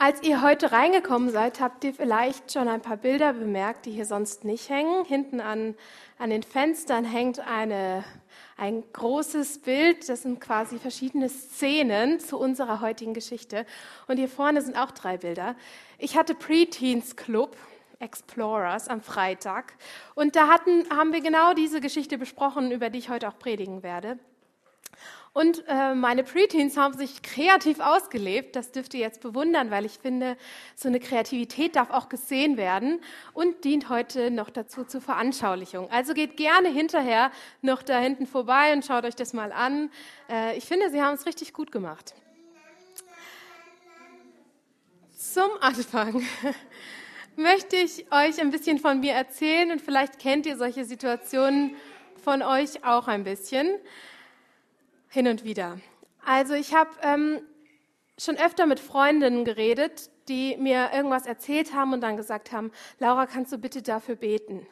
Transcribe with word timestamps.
Als 0.00 0.22
ihr 0.22 0.42
heute 0.42 0.70
reingekommen 0.70 1.28
seid, 1.30 1.58
habt 1.58 1.82
ihr 1.82 1.92
vielleicht 1.92 2.52
schon 2.52 2.68
ein 2.68 2.80
paar 2.80 2.98
Bilder 2.98 3.32
bemerkt, 3.32 3.84
die 3.84 3.90
hier 3.90 4.06
sonst 4.06 4.44
nicht 4.44 4.68
hängen. 4.68 5.04
Hinten 5.04 5.40
an, 5.40 5.74
an 6.18 6.30
den 6.30 6.44
Fenstern 6.44 7.04
hängt 7.04 7.40
eine, 7.40 8.04
ein 8.56 8.84
großes 8.92 9.58
Bild. 9.58 10.08
Das 10.08 10.22
sind 10.22 10.40
quasi 10.40 10.78
verschiedene 10.78 11.28
Szenen 11.28 12.20
zu 12.20 12.38
unserer 12.38 12.80
heutigen 12.80 13.12
Geschichte. 13.12 13.66
Und 14.06 14.18
hier 14.18 14.28
vorne 14.28 14.62
sind 14.62 14.76
auch 14.76 14.92
drei 14.92 15.16
Bilder. 15.16 15.56
Ich 15.98 16.16
hatte 16.16 16.36
Preteens 16.36 17.16
Club. 17.16 17.56
Explorers 18.00 18.86
am 18.86 19.00
Freitag. 19.00 19.74
Und 20.14 20.36
da 20.36 20.46
hatten, 20.46 20.88
haben 20.88 21.12
wir 21.12 21.20
genau 21.20 21.52
diese 21.52 21.80
Geschichte 21.80 22.16
besprochen, 22.16 22.70
über 22.70 22.90
die 22.90 23.00
ich 23.00 23.08
heute 23.08 23.26
auch 23.26 23.36
predigen 23.40 23.82
werde. 23.82 24.20
Und 25.38 25.62
äh, 25.68 25.94
meine 25.94 26.24
Preteens 26.24 26.76
haben 26.76 26.98
sich 26.98 27.22
kreativ 27.22 27.78
ausgelebt. 27.78 28.56
Das 28.56 28.72
dürft 28.72 28.92
ihr 28.94 28.98
jetzt 28.98 29.20
bewundern, 29.20 29.70
weil 29.70 29.84
ich 29.84 29.92
finde, 29.92 30.36
so 30.74 30.88
eine 30.88 30.98
Kreativität 30.98 31.76
darf 31.76 31.90
auch 31.90 32.08
gesehen 32.08 32.56
werden 32.56 33.00
und 33.34 33.62
dient 33.62 33.88
heute 33.88 34.32
noch 34.32 34.50
dazu 34.50 34.82
zur 34.82 35.00
Veranschaulichung. 35.00 35.88
Also 35.92 36.12
geht 36.12 36.36
gerne 36.36 36.68
hinterher 36.70 37.30
noch 37.62 37.84
da 37.84 38.00
hinten 38.00 38.26
vorbei 38.26 38.72
und 38.72 38.84
schaut 38.84 39.04
euch 39.04 39.14
das 39.14 39.32
mal 39.32 39.52
an. 39.52 39.92
Äh, 40.28 40.58
ich 40.58 40.64
finde, 40.64 40.90
sie 40.90 41.00
haben 41.00 41.14
es 41.14 41.24
richtig 41.24 41.52
gut 41.52 41.70
gemacht. 41.70 42.16
Zum 45.16 45.50
Anfang 45.60 46.20
möchte 47.36 47.76
ich 47.76 48.06
euch 48.10 48.40
ein 48.40 48.50
bisschen 48.50 48.80
von 48.80 48.98
mir 48.98 49.12
erzählen 49.12 49.70
und 49.70 49.80
vielleicht 49.80 50.18
kennt 50.18 50.46
ihr 50.46 50.56
solche 50.56 50.84
Situationen 50.84 51.76
von 52.24 52.42
euch 52.42 52.84
auch 52.84 53.06
ein 53.06 53.22
bisschen 53.22 53.78
hin 55.08 55.28
und 55.28 55.44
wieder. 55.44 55.80
Also 56.24 56.54
ich 56.54 56.74
habe 56.74 56.90
ähm, 57.02 57.40
schon 58.18 58.36
öfter 58.36 58.66
mit 58.66 58.80
Freundinnen 58.80 59.44
geredet, 59.44 60.10
die 60.28 60.56
mir 60.56 60.90
irgendwas 60.92 61.26
erzählt 61.26 61.74
haben 61.74 61.92
und 61.92 62.00
dann 62.02 62.16
gesagt 62.16 62.52
haben, 62.52 62.70
Laura, 62.98 63.26
kannst 63.26 63.52
du 63.52 63.58
bitte 63.58 63.82
dafür 63.82 64.16
beten? 64.16 64.66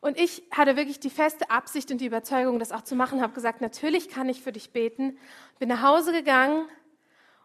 Und 0.00 0.18
ich 0.18 0.42
hatte 0.50 0.76
wirklich 0.76 0.98
die 0.98 1.10
feste 1.10 1.50
Absicht 1.50 1.90
und 1.90 2.00
die 2.00 2.06
Überzeugung, 2.06 2.58
das 2.58 2.72
auch 2.72 2.82
zu 2.82 2.96
machen, 2.96 3.22
habe 3.22 3.34
gesagt, 3.34 3.60
natürlich 3.60 4.08
kann 4.08 4.28
ich 4.28 4.42
für 4.42 4.50
dich 4.50 4.72
beten. 4.72 5.16
Bin 5.58 5.68
nach 5.68 5.82
Hause 5.82 6.12
gegangen 6.12 6.66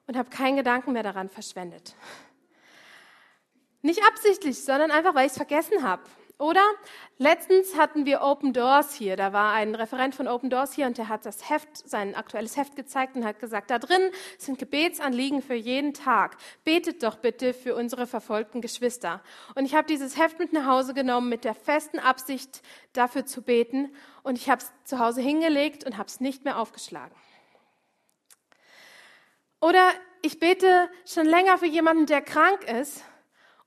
und 0.07 0.17
habe 0.17 0.29
keinen 0.29 0.55
Gedanken 0.55 0.93
mehr 0.93 1.03
daran 1.03 1.29
verschwendet. 1.29 1.95
Nicht 3.83 4.01
absichtlich, 4.07 4.63
sondern 4.63 4.89
einfach, 4.89 5.13
weil 5.13 5.27
ich 5.27 5.33
es 5.33 5.37
vergessen 5.37 5.83
habe. 5.83 6.01
Oder 6.39 6.63
letztens 7.17 7.75
hatten 7.75 8.05
wir 8.05 8.21
Open 8.21 8.53
Doors 8.53 8.93
hier. 8.93 9.15
Da 9.15 9.33
war 9.33 9.53
ein 9.53 9.73
Referent 9.73 10.13
von 10.13 10.27
Open 10.27 10.51
Doors 10.51 10.73
hier 10.73 10.85
und 10.85 10.99
der 10.99 11.09
hat 11.09 11.25
das 11.25 11.49
Heft, 11.49 11.75
sein 11.75 12.13
aktuelles 12.13 12.55
Heft 12.57 12.75
gezeigt 12.75 13.15
und 13.15 13.25
hat 13.25 13.39
gesagt, 13.39 13.71
da 13.71 13.79
drin 13.79 14.11
sind 14.37 14.59
Gebetsanliegen 14.59 15.41
für 15.41 15.55
jeden 15.55 15.95
Tag. 15.95 16.37
Betet 16.63 17.01
doch 17.01 17.15
bitte 17.15 17.55
für 17.55 17.75
unsere 17.75 18.05
verfolgten 18.05 18.61
Geschwister. 18.61 19.23
Und 19.55 19.65
ich 19.65 19.73
habe 19.73 19.87
dieses 19.87 20.15
Heft 20.15 20.37
mit 20.37 20.53
nach 20.53 20.67
Hause 20.67 20.93
genommen 20.93 21.27
mit 21.27 21.43
der 21.43 21.55
festen 21.55 21.97
Absicht, 21.97 22.61
dafür 22.93 23.25
zu 23.25 23.41
beten. 23.41 23.95
Und 24.21 24.37
ich 24.37 24.47
habe 24.47 24.61
es 24.61 24.71
zu 24.83 24.99
Hause 24.99 25.21
hingelegt 25.21 25.85
und 25.85 25.97
habe 25.97 26.07
es 26.07 26.19
nicht 26.19 26.45
mehr 26.45 26.59
aufgeschlagen. 26.59 27.15
Oder 29.59 29.89
ich 30.21 30.39
bete 30.39 30.87
schon 31.03 31.25
länger 31.25 31.57
für 31.57 31.65
jemanden, 31.65 32.05
der 32.05 32.21
krank 32.21 32.63
ist 32.79 33.03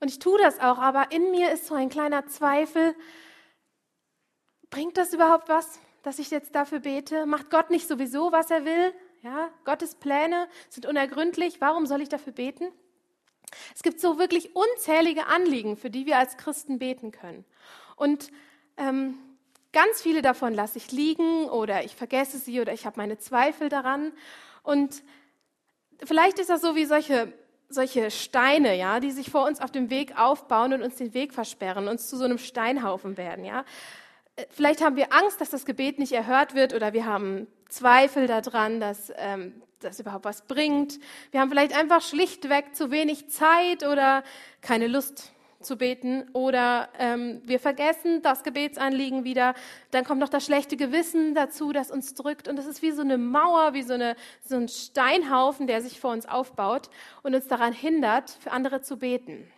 und 0.00 0.08
ich 0.08 0.18
tue 0.18 0.38
das 0.38 0.58
auch, 0.60 0.78
aber 0.78 1.12
in 1.12 1.30
mir 1.30 1.52
ist 1.52 1.66
so 1.66 1.74
ein 1.74 1.90
kleiner 1.90 2.26
Zweifel. 2.26 2.94
Bringt 4.70 4.96
das 4.96 5.12
überhaupt 5.12 5.48
was, 5.48 5.78
dass 6.02 6.18
ich 6.18 6.30
jetzt 6.30 6.54
dafür 6.54 6.80
bete? 6.80 7.26
Macht 7.26 7.50
Gott 7.50 7.70
nicht 7.70 7.86
sowieso, 7.86 8.32
was 8.32 8.50
er 8.50 8.64
will? 8.64 8.94
Ja, 9.22 9.50
Gottes 9.64 9.94
Pläne 9.96 10.48
sind 10.70 10.86
unergründlich. 10.86 11.60
Warum 11.60 11.84
soll 11.84 12.00
ich 12.00 12.08
dafür 12.08 12.32
beten? 12.32 12.72
Es 13.74 13.82
gibt 13.82 14.00
so 14.00 14.18
wirklich 14.18 14.56
unzählige 14.56 15.26
Anliegen, 15.26 15.76
für 15.76 15.90
die 15.90 16.06
wir 16.06 16.16
als 16.16 16.38
Christen 16.38 16.78
beten 16.78 17.10
können. 17.10 17.44
Und 17.96 18.30
ähm, 18.78 19.18
ganz 19.72 20.00
viele 20.00 20.22
davon 20.22 20.54
lasse 20.54 20.78
ich 20.78 20.92
liegen 20.92 21.48
oder 21.50 21.84
ich 21.84 21.94
vergesse 21.94 22.38
sie 22.38 22.60
oder 22.60 22.72
ich 22.72 22.86
habe 22.86 22.98
meine 22.98 23.18
Zweifel 23.18 23.68
daran. 23.68 24.12
Und 24.62 25.02
vielleicht 26.02 26.38
ist 26.38 26.48
das 26.48 26.62
so 26.62 26.74
wie 26.74 26.86
solche 26.86 27.32
solche 27.70 28.10
Steine, 28.10 28.76
ja, 28.76 29.00
die 29.00 29.10
sich 29.10 29.30
vor 29.30 29.46
uns 29.46 29.60
auf 29.60 29.70
dem 29.70 29.90
Weg 29.90 30.18
aufbauen 30.18 30.72
und 30.72 30.82
uns 30.82 30.96
den 30.96 31.14
Weg 31.14 31.32
versperren, 31.32 31.88
uns 31.88 32.08
zu 32.08 32.16
so 32.16 32.24
einem 32.24 32.38
Steinhaufen 32.38 33.16
werden, 33.16 33.44
ja. 33.44 33.64
Äh, 34.36 34.44
vielleicht 34.50 34.82
haben 34.82 34.96
wir 34.96 35.12
Angst, 35.12 35.40
dass 35.40 35.50
das 35.50 35.64
Gebet 35.64 35.98
nicht 35.98 36.12
erhört 36.12 36.54
wird 36.54 36.74
oder 36.74 36.92
wir 36.92 37.06
haben 37.06 37.46
Zweifel 37.68 38.26
daran, 38.26 38.80
dass 38.80 39.12
ähm, 39.16 39.62
das 39.80 40.00
überhaupt 40.00 40.24
was 40.24 40.42
bringt. 40.42 40.98
Wir 41.30 41.40
haben 41.40 41.48
vielleicht 41.48 41.76
einfach 41.76 42.02
schlichtweg 42.02 42.74
zu 42.74 42.90
wenig 42.90 43.30
Zeit 43.30 43.84
oder 43.84 44.22
keine 44.60 44.86
Lust 44.86 45.32
zu 45.60 45.76
beten 45.76 46.28
oder 46.32 46.88
ähm, 46.98 47.42
wir 47.44 47.60
vergessen 47.60 48.22
das 48.22 48.42
Gebetsanliegen 48.42 49.24
wieder. 49.24 49.54
Dann 49.90 50.04
kommt 50.04 50.20
noch 50.20 50.28
das 50.28 50.44
schlechte 50.44 50.76
Gewissen 50.76 51.34
dazu, 51.34 51.72
das 51.72 51.90
uns 51.90 52.14
drückt 52.14 52.48
und 52.48 52.56
das 52.56 52.66
ist 52.66 52.82
wie 52.82 52.92
so 52.92 53.02
eine 53.02 53.18
Mauer, 53.18 53.74
wie 53.74 53.82
so, 53.82 53.94
eine, 53.94 54.16
so 54.42 54.56
ein 54.56 54.68
Steinhaufen, 54.68 55.66
der 55.66 55.82
sich 55.82 56.00
vor 56.00 56.12
uns 56.12 56.26
aufbaut 56.26 56.88
und 57.22 57.34
uns 57.34 57.46
daran 57.46 57.72
hindert, 57.72 58.30
für 58.40 58.52
andere 58.52 58.80
zu 58.80 58.96
beten. 58.96 59.50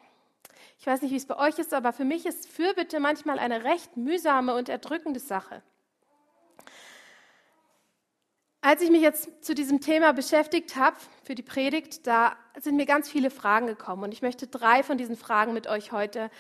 Ich 0.78 0.86
weiß 0.86 1.02
nicht, 1.02 1.12
wie 1.12 1.16
es 1.16 1.26
bei 1.26 1.38
euch 1.38 1.58
ist, 1.60 1.72
aber 1.72 1.92
für 1.92 2.04
mich 2.04 2.26
ist 2.26 2.48
Fürbitte 2.48 2.98
manchmal 2.98 3.38
eine 3.38 3.62
recht 3.62 3.96
mühsame 3.96 4.56
und 4.56 4.69
erdrückende 4.69 5.20
Sache. 5.20 5.62
Als 8.60 8.82
ich 8.82 8.90
mich 8.90 9.02
jetzt 9.02 9.44
zu 9.44 9.54
diesem 9.54 9.80
Thema 9.80 10.12
beschäftigt 10.12 10.76
habe 10.76 10.96
für 11.22 11.34
die 11.34 11.42
Predigt, 11.42 12.06
da 12.06 12.36
sind 12.60 12.76
mir 12.76 12.86
ganz 12.86 13.08
viele 13.08 13.30
Fragen 13.30 13.66
gekommen 13.66 14.04
und 14.04 14.12
ich 14.12 14.22
möchte 14.22 14.46
drei 14.46 14.82
von 14.82 14.98
diesen 14.98 15.16
Fragen 15.16 15.52
mit 15.52 15.66
euch 15.66 15.92
heute 15.92 16.30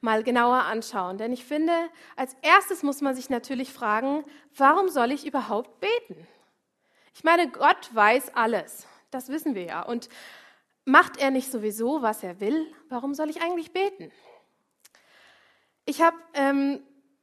mal 0.00 0.22
genauer 0.22 0.64
anschauen. 0.64 1.16
Denn 1.16 1.32
ich 1.32 1.44
finde, 1.44 1.72
als 2.16 2.36
erstes 2.42 2.82
muss 2.82 3.00
man 3.00 3.14
sich 3.14 3.30
natürlich 3.30 3.72
fragen, 3.72 4.24
warum 4.56 4.88
soll 4.88 5.12
ich 5.12 5.26
überhaupt 5.26 5.80
beten? 5.80 6.26
Ich 7.14 7.24
meine, 7.24 7.48
Gott 7.48 7.94
weiß 7.94 8.34
alles, 8.34 8.86
das 9.10 9.28
wissen 9.28 9.54
wir 9.54 9.64
ja. 9.64 9.82
Und 9.82 10.08
macht 10.84 11.18
er 11.18 11.30
nicht 11.30 11.50
sowieso, 11.50 12.02
was 12.02 12.22
er 12.22 12.40
will? 12.40 12.66
Warum 12.88 13.14
soll 13.14 13.30
ich 13.30 13.42
eigentlich 13.42 13.72
beten? 13.72 14.10
Ich 15.84 16.02
habe 16.02 16.16
ähm, 16.34 16.80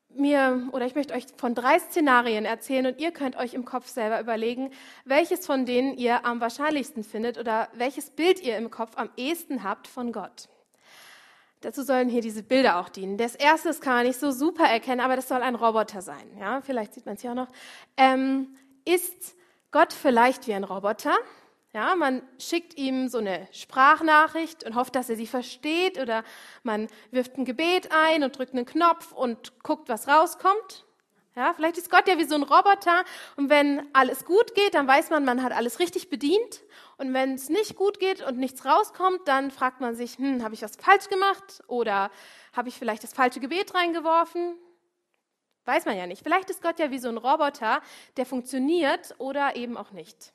mir 0.10 0.68
oder 0.72 0.86
ich 0.86 0.96
möchte 0.96 1.14
euch 1.14 1.26
von 1.38 1.56
drei 1.56 1.80
Szenarien 1.80 2.46
erzählen 2.46 2.86
und 2.88 3.00
ihr 3.00 3.12
könnt 3.12 3.38
euch 3.38 3.54
im 3.54 3.66
Kopf 3.66 3.88
selber 3.88 4.20
überlegen, 4.20 4.72
welches 5.06 5.46
von 5.46 5.66
denen 5.66 5.96
ihr 5.98 6.26
am 6.26 6.42
wahrscheinlichsten 6.42 7.04
findet 7.04 7.38
oder 7.38 7.70
welches 7.74 8.10
Bild 8.10 8.42
ihr 8.42 8.58
im 8.58 8.72
Kopf 8.72 8.94
am 8.96 9.10
ehesten 9.18 9.64
habt 9.64 9.88
von 9.88 10.12
Gott. 10.12 10.50
Dazu 11.62 11.84
sollen 11.84 12.08
hier 12.08 12.22
diese 12.22 12.42
Bilder 12.42 12.80
auch 12.80 12.90
dienen. 12.90 13.18
Das 13.18 13.36
erste 13.36 13.68
das 13.68 13.82
kann 13.82 13.94
man 13.94 14.08
nicht 14.08 14.20
so 14.20 14.32
super 14.32 14.64
erkennen, 14.64 15.02
aber 15.02 15.18
das 15.18 15.28
soll 15.28 15.42
ein 15.42 15.56
Roboter 15.56 16.02
sein. 16.02 16.38
Ja, 16.40 16.62
vielleicht 16.62 16.94
sieht 16.94 17.06
man 17.06 17.16
es 17.16 17.22
hier 17.22 17.32
auch 17.32 17.36
noch. 17.36 17.50
Ähm, 17.98 18.56
ist 18.86 19.36
Gott 19.72 19.92
vielleicht 19.92 20.48
wie 20.48 20.54
ein 20.54 20.64
Roboter? 20.64 21.14
Ja, 21.72 21.96
man 21.96 22.24
schickt 22.40 22.78
ihm 22.78 23.10
so 23.10 23.20
eine 23.20 23.48
Sprachnachricht 23.52 24.64
und 24.64 24.76
hofft, 24.76 24.96
dass 24.96 25.08
er 25.10 25.16
sie 25.16 25.28
versteht 25.28 26.00
oder 26.00 26.24
man 26.64 26.88
wirft 27.12 27.38
ein 27.38 27.46
Gebet 27.46 27.90
ein 27.92 28.24
und 28.24 28.36
drückt 28.36 28.54
einen 28.54 28.66
Knopf 28.66 29.12
und 29.12 29.62
guckt, 29.62 29.88
was 29.88 30.08
rauskommt. 30.08 30.86
Ja, 31.36 31.54
vielleicht 31.54 31.78
ist 31.78 31.92
Gott 31.92 32.08
ja 32.08 32.18
wie 32.18 32.24
so 32.24 32.34
ein 32.34 32.42
Roboter 32.42 33.06
und 33.38 33.52
wenn 33.52 33.88
alles 33.94 34.26
gut 34.26 34.56
geht, 34.56 34.74
dann 34.74 34.88
weiß 34.88 35.12
man, 35.12 35.24
man 35.24 35.44
hat 35.44 35.52
alles 35.52 35.80
richtig 35.80 36.10
bedient 36.10 36.64
und 36.98 37.14
wenn 37.14 37.36
es 37.36 37.50
nicht 37.50 37.76
gut 37.76 38.00
geht 38.00 38.26
und 38.26 38.40
nichts 38.40 38.66
rauskommt, 38.66 39.28
dann 39.28 39.52
fragt 39.52 39.80
man 39.80 39.94
sich, 39.94 40.18
hm, 40.18 40.44
habe 40.44 40.56
ich 40.56 40.64
was 40.64 40.76
falsch 40.76 41.08
gemacht 41.08 41.62
oder 41.68 42.10
habe 42.52 42.70
ich 42.70 42.80
vielleicht 42.80 43.04
das 43.04 43.14
falsche 43.14 43.40
Gebet 43.40 43.76
reingeworfen? 43.76 44.58
Weiß 45.66 45.86
man 45.86 45.96
ja 45.96 46.08
nicht. 46.08 46.24
Vielleicht 46.24 46.50
ist 46.50 46.64
Gott 46.64 46.80
ja 46.80 46.90
wie 46.90 46.98
so 46.98 47.10
ein 47.10 47.18
Roboter, 47.18 47.84
der 48.18 48.26
funktioniert 48.26 49.14
oder 49.20 49.56
eben 49.56 49.78
auch 49.78 49.92
nicht. 49.92 50.34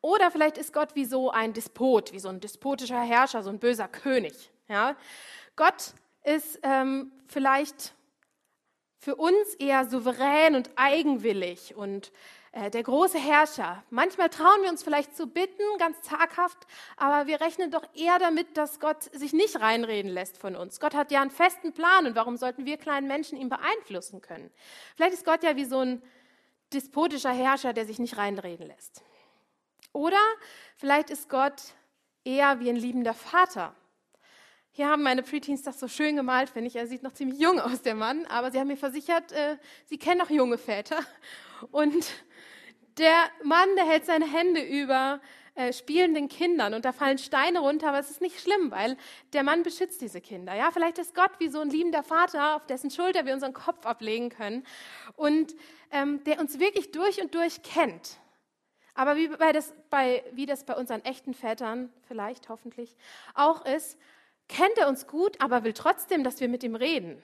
Oder 0.00 0.30
vielleicht 0.30 0.58
ist 0.58 0.72
Gott 0.72 0.94
wie 0.94 1.04
so 1.04 1.30
ein 1.30 1.52
Despot, 1.52 2.12
wie 2.12 2.18
so 2.18 2.28
ein 2.28 2.40
despotischer 2.40 3.00
Herrscher, 3.00 3.42
so 3.42 3.50
ein 3.50 3.58
böser 3.58 3.88
König. 3.88 4.50
Ja? 4.68 4.96
Gott 5.56 5.94
ist 6.24 6.58
ähm, 6.62 7.12
vielleicht 7.26 7.94
für 8.98 9.16
uns 9.16 9.54
eher 9.54 9.86
souverän 9.86 10.54
und 10.54 10.70
eigenwillig 10.76 11.74
und 11.74 12.12
äh, 12.52 12.70
der 12.70 12.82
große 12.82 13.18
Herrscher. 13.18 13.82
Manchmal 13.90 14.28
trauen 14.28 14.62
wir 14.62 14.70
uns 14.70 14.82
vielleicht 14.82 15.16
zu 15.16 15.26
bitten, 15.26 15.62
ganz 15.78 16.02
zaghaft, 16.02 16.66
aber 16.96 17.26
wir 17.26 17.40
rechnen 17.40 17.70
doch 17.70 17.84
eher 17.94 18.18
damit, 18.18 18.56
dass 18.56 18.80
Gott 18.80 19.04
sich 19.04 19.32
nicht 19.32 19.60
reinreden 19.60 20.10
lässt 20.10 20.36
von 20.36 20.56
uns. 20.56 20.80
Gott 20.80 20.94
hat 20.94 21.12
ja 21.12 21.22
einen 21.22 21.30
festen 21.30 21.72
Plan 21.72 22.06
und 22.06 22.16
warum 22.16 22.36
sollten 22.36 22.66
wir 22.66 22.76
kleinen 22.76 23.06
Menschen 23.06 23.38
ihn 23.38 23.48
beeinflussen 23.48 24.20
können? 24.20 24.50
Vielleicht 24.96 25.14
ist 25.14 25.24
Gott 25.24 25.42
ja 25.42 25.56
wie 25.56 25.64
so 25.64 25.78
ein 25.78 26.02
despotischer 26.72 27.32
Herrscher, 27.32 27.72
der 27.72 27.86
sich 27.86 27.98
nicht 27.98 28.18
reinreden 28.18 28.66
lässt. 28.66 29.02
Oder 29.92 30.20
vielleicht 30.76 31.10
ist 31.10 31.28
Gott 31.28 31.74
eher 32.24 32.60
wie 32.60 32.70
ein 32.70 32.76
liebender 32.76 33.14
Vater. 33.14 33.74
Hier 34.72 34.88
haben 34.88 35.02
meine 35.02 35.22
Preteens 35.22 35.62
das 35.62 35.80
so 35.80 35.88
schön 35.88 36.16
gemalt, 36.16 36.50
finde 36.50 36.68
ich. 36.68 36.76
Er 36.76 36.86
sieht 36.86 37.02
noch 37.02 37.12
ziemlich 37.12 37.40
jung 37.40 37.58
aus, 37.60 37.82
der 37.82 37.96
Mann, 37.96 38.24
aber 38.26 38.50
sie 38.52 38.60
haben 38.60 38.68
mir 38.68 38.76
versichert, 38.76 39.32
äh, 39.32 39.56
sie 39.86 39.98
kennen 39.98 40.20
auch 40.20 40.30
junge 40.30 40.58
Väter. 40.58 41.00
Und 41.72 42.06
der 42.98 43.30
Mann, 43.42 43.68
der 43.76 43.86
hält 43.86 44.06
seine 44.06 44.30
Hände 44.30 44.62
über 44.62 45.20
äh, 45.56 45.72
spielenden 45.72 46.28
Kindern 46.28 46.74
und 46.74 46.84
da 46.84 46.92
fallen 46.92 47.18
Steine 47.18 47.58
runter, 47.58 47.88
aber 47.88 47.98
es 47.98 48.10
ist 48.10 48.20
nicht 48.20 48.40
schlimm, 48.40 48.70
weil 48.70 48.96
der 49.32 49.42
Mann 49.42 49.64
beschützt 49.64 50.00
diese 50.00 50.20
Kinder. 50.20 50.54
Ja, 50.54 50.70
vielleicht 50.70 50.98
ist 50.98 51.14
Gott 51.14 51.32
wie 51.38 51.48
so 51.48 51.60
ein 51.60 51.70
liebender 51.70 52.04
Vater, 52.04 52.54
auf 52.56 52.66
dessen 52.66 52.90
Schulter 52.90 53.26
wir 53.26 53.34
unseren 53.34 53.52
Kopf 53.52 53.84
ablegen 53.84 54.30
können 54.30 54.64
und 55.16 55.54
ähm, 55.90 56.22
der 56.22 56.38
uns 56.38 56.60
wirklich 56.60 56.92
durch 56.92 57.20
und 57.20 57.34
durch 57.34 57.62
kennt. 57.62 58.19
Aber 58.94 59.16
wie, 59.16 59.28
bei 59.28 59.52
das, 59.52 59.74
bei, 59.90 60.24
wie 60.32 60.46
das 60.46 60.64
bei 60.64 60.74
unseren 60.76 61.04
echten 61.04 61.34
Vätern 61.34 61.92
vielleicht, 62.08 62.48
hoffentlich, 62.48 62.96
auch 63.34 63.64
ist, 63.64 63.98
kennt 64.48 64.78
er 64.78 64.88
uns 64.88 65.06
gut, 65.06 65.40
aber 65.40 65.64
will 65.64 65.72
trotzdem, 65.72 66.24
dass 66.24 66.40
wir 66.40 66.48
mit 66.48 66.62
ihm 66.62 66.74
reden. 66.74 67.22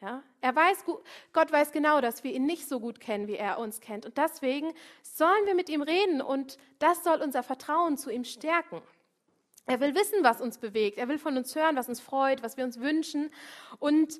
Ja? 0.00 0.22
Er 0.40 0.54
weiß, 0.54 0.84
Gott 1.32 1.50
weiß 1.50 1.72
genau, 1.72 2.00
dass 2.00 2.22
wir 2.22 2.32
ihn 2.32 2.46
nicht 2.46 2.68
so 2.68 2.80
gut 2.80 3.00
kennen, 3.00 3.26
wie 3.26 3.36
er 3.36 3.58
uns 3.58 3.80
kennt. 3.80 4.06
Und 4.06 4.16
deswegen 4.16 4.72
sollen 5.02 5.46
wir 5.46 5.54
mit 5.54 5.68
ihm 5.68 5.82
reden 5.82 6.22
und 6.22 6.58
das 6.78 7.02
soll 7.02 7.20
unser 7.20 7.42
Vertrauen 7.42 7.96
zu 7.96 8.10
ihm 8.10 8.24
stärken. 8.24 8.80
Er 9.66 9.80
will 9.80 9.94
wissen, 9.94 10.24
was 10.24 10.40
uns 10.40 10.58
bewegt. 10.58 10.96
Er 10.96 11.08
will 11.08 11.18
von 11.18 11.36
uns 11.36 11.54
hören, 11.54 11.76
was 11.76 11.88
uns 11.88 12.00
freut, 12.00 12.42
was 12.42 12.56
wir 12.56 12.64
uns 12.64 12.80
wünschen. 12.80 13.30
Und 13.78 14.18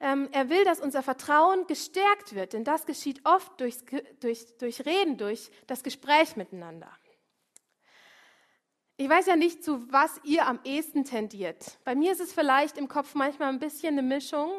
er 0.00 0.48
will, 0.48 0.64
dass 0.64 0.80
unser 0.80 1.02
Vertrauen 1.02 1.66
gestärkt 1.66 2.34
wird, 2.34 2.54
denn 2.54 2.64
das 2.64 2.86
geschieht 2.86 3.20
oft 3.24 3.60
durch, 3.60 3.76
durch, 4.20 4.56
durch 4.56 4.86
Reden, 4.86 5.18
durch 5.18 5.50
das 5.66 5.82
Gespräch 5.82 6.36
miteinander. 6.36 6.90
Ich 8.96 9.08
weiß 9.08 9.26
ja 9.26 9.36
nicht, 9.36 9.64
zu 9.64 9.90
was 9.92 10.20
ihr 10.24 10.46
am 10.46 10.58
ehesten 10.64 11.04
tendiert. 11.04 11.78
Bei 11.84 11.94
mir 11.94 12.12
ist 12.12 12.20
es 12.20 12.34
vielleicht 12.34 12.76
im 12.76 12.88
Kopf 12.88 13.14
manchmal 13.14 13.48
ein 13.48 13.58
bisschen 13.58 13.98
eine 13.98 14.02
Mischung. 14.02 14.50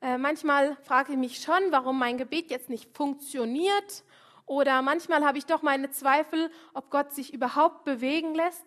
Äh, 0.00 0.16
manchmal 0.16 0.76
frage 0.84 1.12
ich 1.12 1.18
mich 1.18 1.42
schon, 1.42 1.60
warum 1.70 1.98
mein 1.98 2.16
Gebet 2.16 2.50
jetzt 2.50 2.70
nicht 2.70 2.96
funktioniert. 2.96 4.04
Oder 4.46 4.80
manchmal 4.80 5.24
habe 5.24 5.36
ich 5.36 5.44
doch 5.44 5.60
meine 5.60 5.90
Zweifel, 5.90 6.50
ob 6.72 6.90
Gott 6.90 7.12
sich 7.12 7.34
überhaupt 7.34 7.84
bewegen 7.84 8.34
lässt. 8.34 8.64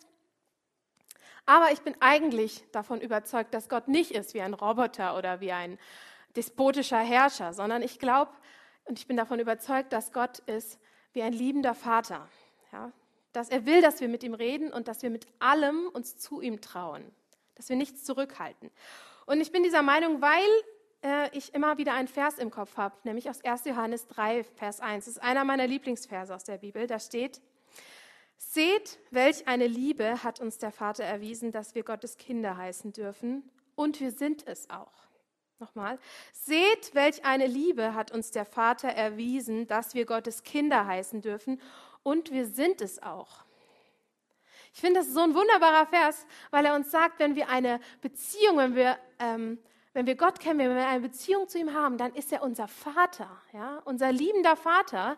Aber 1.47 1.71
ich 1.71 1.79
bin 1.81 1.95
eigentlich 1.99 2.63
davon 2.71 3.01
überzeugt, 3.01 3.53
dass 3.53 3.69
Gott 3.69 3.87
nicht 3.87 4.11
ist 4.11 4.33
wie 4.33 4.41
ein 4.41 4.53
Roboter 4.53 5.17
oder 5.17 5.39
wie 5.39 5.51
ein 5.51 5.79
despotischer 6.37 6.99
Herrscher, 6.99 7.53
sondern 7.53 7.81
ich 7.81 7.99
glaube 7.99 8.31
und 8.85 8.99
ich 8.99 9.07
bin 9.07 9.17
davon 9.17 9.39
überzeugt, 9.39 9.91
dass 9.91 10.13
Gott 10.13 10.39
ist 10.39 10.79
wie 11.11 11.21
ein 11.21 11.33
liebender 11.33 11.73
Vater. 11.73 12.29
Ja? 12.71 12.91
Dass 13.33 13.49
er 13.49 13.65
will, 13.65 13.81
dass 13.81 13.99
wir 13.99 14.07
mit 14.07 14.23
ihm 14.23 14.33
reden 14.33 14.71
und 14.71 14.87
dass 14.87 15.03
wir 15.03 15.09
mit 15.09 15.27
allem 15.39 15.89
uns 15.91 16.17
zu 16.17 16.41
ihm 16.41 16.61
trauen, 16.61 17.03
dass 17.55 17.67
wir 17.67 17.75
nichts 17.75 18.05
zurückhalten. 18.05 18.71
Und 19.25 19.41
ich 19.41 19.51
bin 19.51 19.63
dieser 19.63 19.81
Meinung, 19.81 20.21
weil 20.21 20.47
äh, 21.03 21.35
ich 21.37 21.53
immer 21.53 21.77
wieder 21.77 21.93
einen 21.93 22.07
Vers 22.07 22.37
im 22.37 22.49
Kopf 22.49 22.77
habe, 22.77 22.95
nämlich 23.03 23.29
aus 23.29 23.43
1. 23.43 23.65
Johannes 23.65 24.07
3, 24.07 24.45
Vers 24.45 24.79
1. 24.79 25.05
Das 25.05 25.15
ist 25.15 25.21
einer 25.21 25.43
meiner 25.43 25.67
Lieblingsverse 25.67 26.33
aus 26.33 26.45
der 26.45 26.59
Bibel. 26.59 26.87
Da 26.87 26.99
steht, 26.99 27.41
Seht, 28.37 28.99
welch 29.09 29.47
eine 29.47 29.65
Liebe 29.65 30.23
hat 30.23 30.39
uns 30.39 30.59
der 30.59 30.71
Vater 30.71 31.03
erwiesen, 31.03 31.51
dass 31.51 31.73
wir 31.73 31.83
Gottes 31.83 32.17
Kinder 32.17 32.55
heißen 32.55 32.93
dürfen. 32.93 33.49
Und 33.75 33.99
wir 33.99 34.11
sind 34.11 34.47
es 34.47 34.69
auch. 34.69 35.06
Nochmal. 35.59 35.97
Seht, 36.33 36.93
welch 36.93 37.25
eine 37.25 37.47
Liebe 37.47 37.93
hat 37.93 38.11
uns 38.11 38.31
der 38.31 38.45
Vater 38.45 38.89
erwiesen, 38.89 39.67
dass 39.67 39.95
wir 39.95 40.05
Gottes 40.05 40.43
Kinder 40.43 40.85
heißen 40.85 41.21
dürfen. 41.21 41.61
Und 42.03 42.31
wir 42.31 42.45
sind 42.45 42.81
es 42.81 43.01
auch. 43.01 43.43
Ich 44.73 44.81
finde, 44.81 44.99
das 44.99 45.07
ist 45.07 45.15
so 45.15 45.21
ein 45.21 45.33
wunderbarer 45.33 45.87
Vers, 45.87 46.27
weil 46.51 46.65
er 46.65 46.75
uns 46.75 46.91
sagt, 46.91 47.19
wenn 47.19 47.35
wir 47.35 47.49
eine 47.49 47.79
Beziehung, 48.01 48.57
wenn 48.57 48.75
wir 48.75 48.97
ähm, 49.19 49.57
wenn 49.97 50.05
wir 50.05 50.15
Gott 50.15 50.39
kennen, 50.39 50.59
wenn 50.59 50.75
wir 50.75 50.87
eine 50.87 51.01
Beziehung 51.01 51.47
zu 51.47 51.57
ihm 51.57 51.73
haben, 51.73 51.97
dann 51.97 52.13
ist 52.13 52.31
er 52.31 52.43
unser 52.43 52.67
Vater, 52.67 53.41
ja, 53.51 53.81
unser 53.83 54.11
liebender 54.11 54.55
Vater 54.55 55.17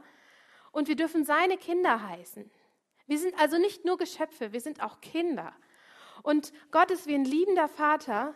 und 0.71 0.87
wir 0.87 0.95
dürfen 0.95 1.25
seine 1.25 1.57
Kinder 1.57 2.07
heißen. 2.07 2.49
Wir 3.05 3.19
sind 3.19 3.37
also 3.37 3.57
nicht 3.57 3.83
nur 3.83 3.97
Geschöpfe, 3.97 4.53
wir 4.53 4.61
sind 4.61 4.81
auch 4.81 5.01
Kinder. 5.01 5.51
Und 6.23 6.53
Gott 6.71 6.91
ist 6.91 7.07
wie 7.07 7.15
ein 7.15 7.25
liebender 7.25 7.67
Vater, 7.67 8.33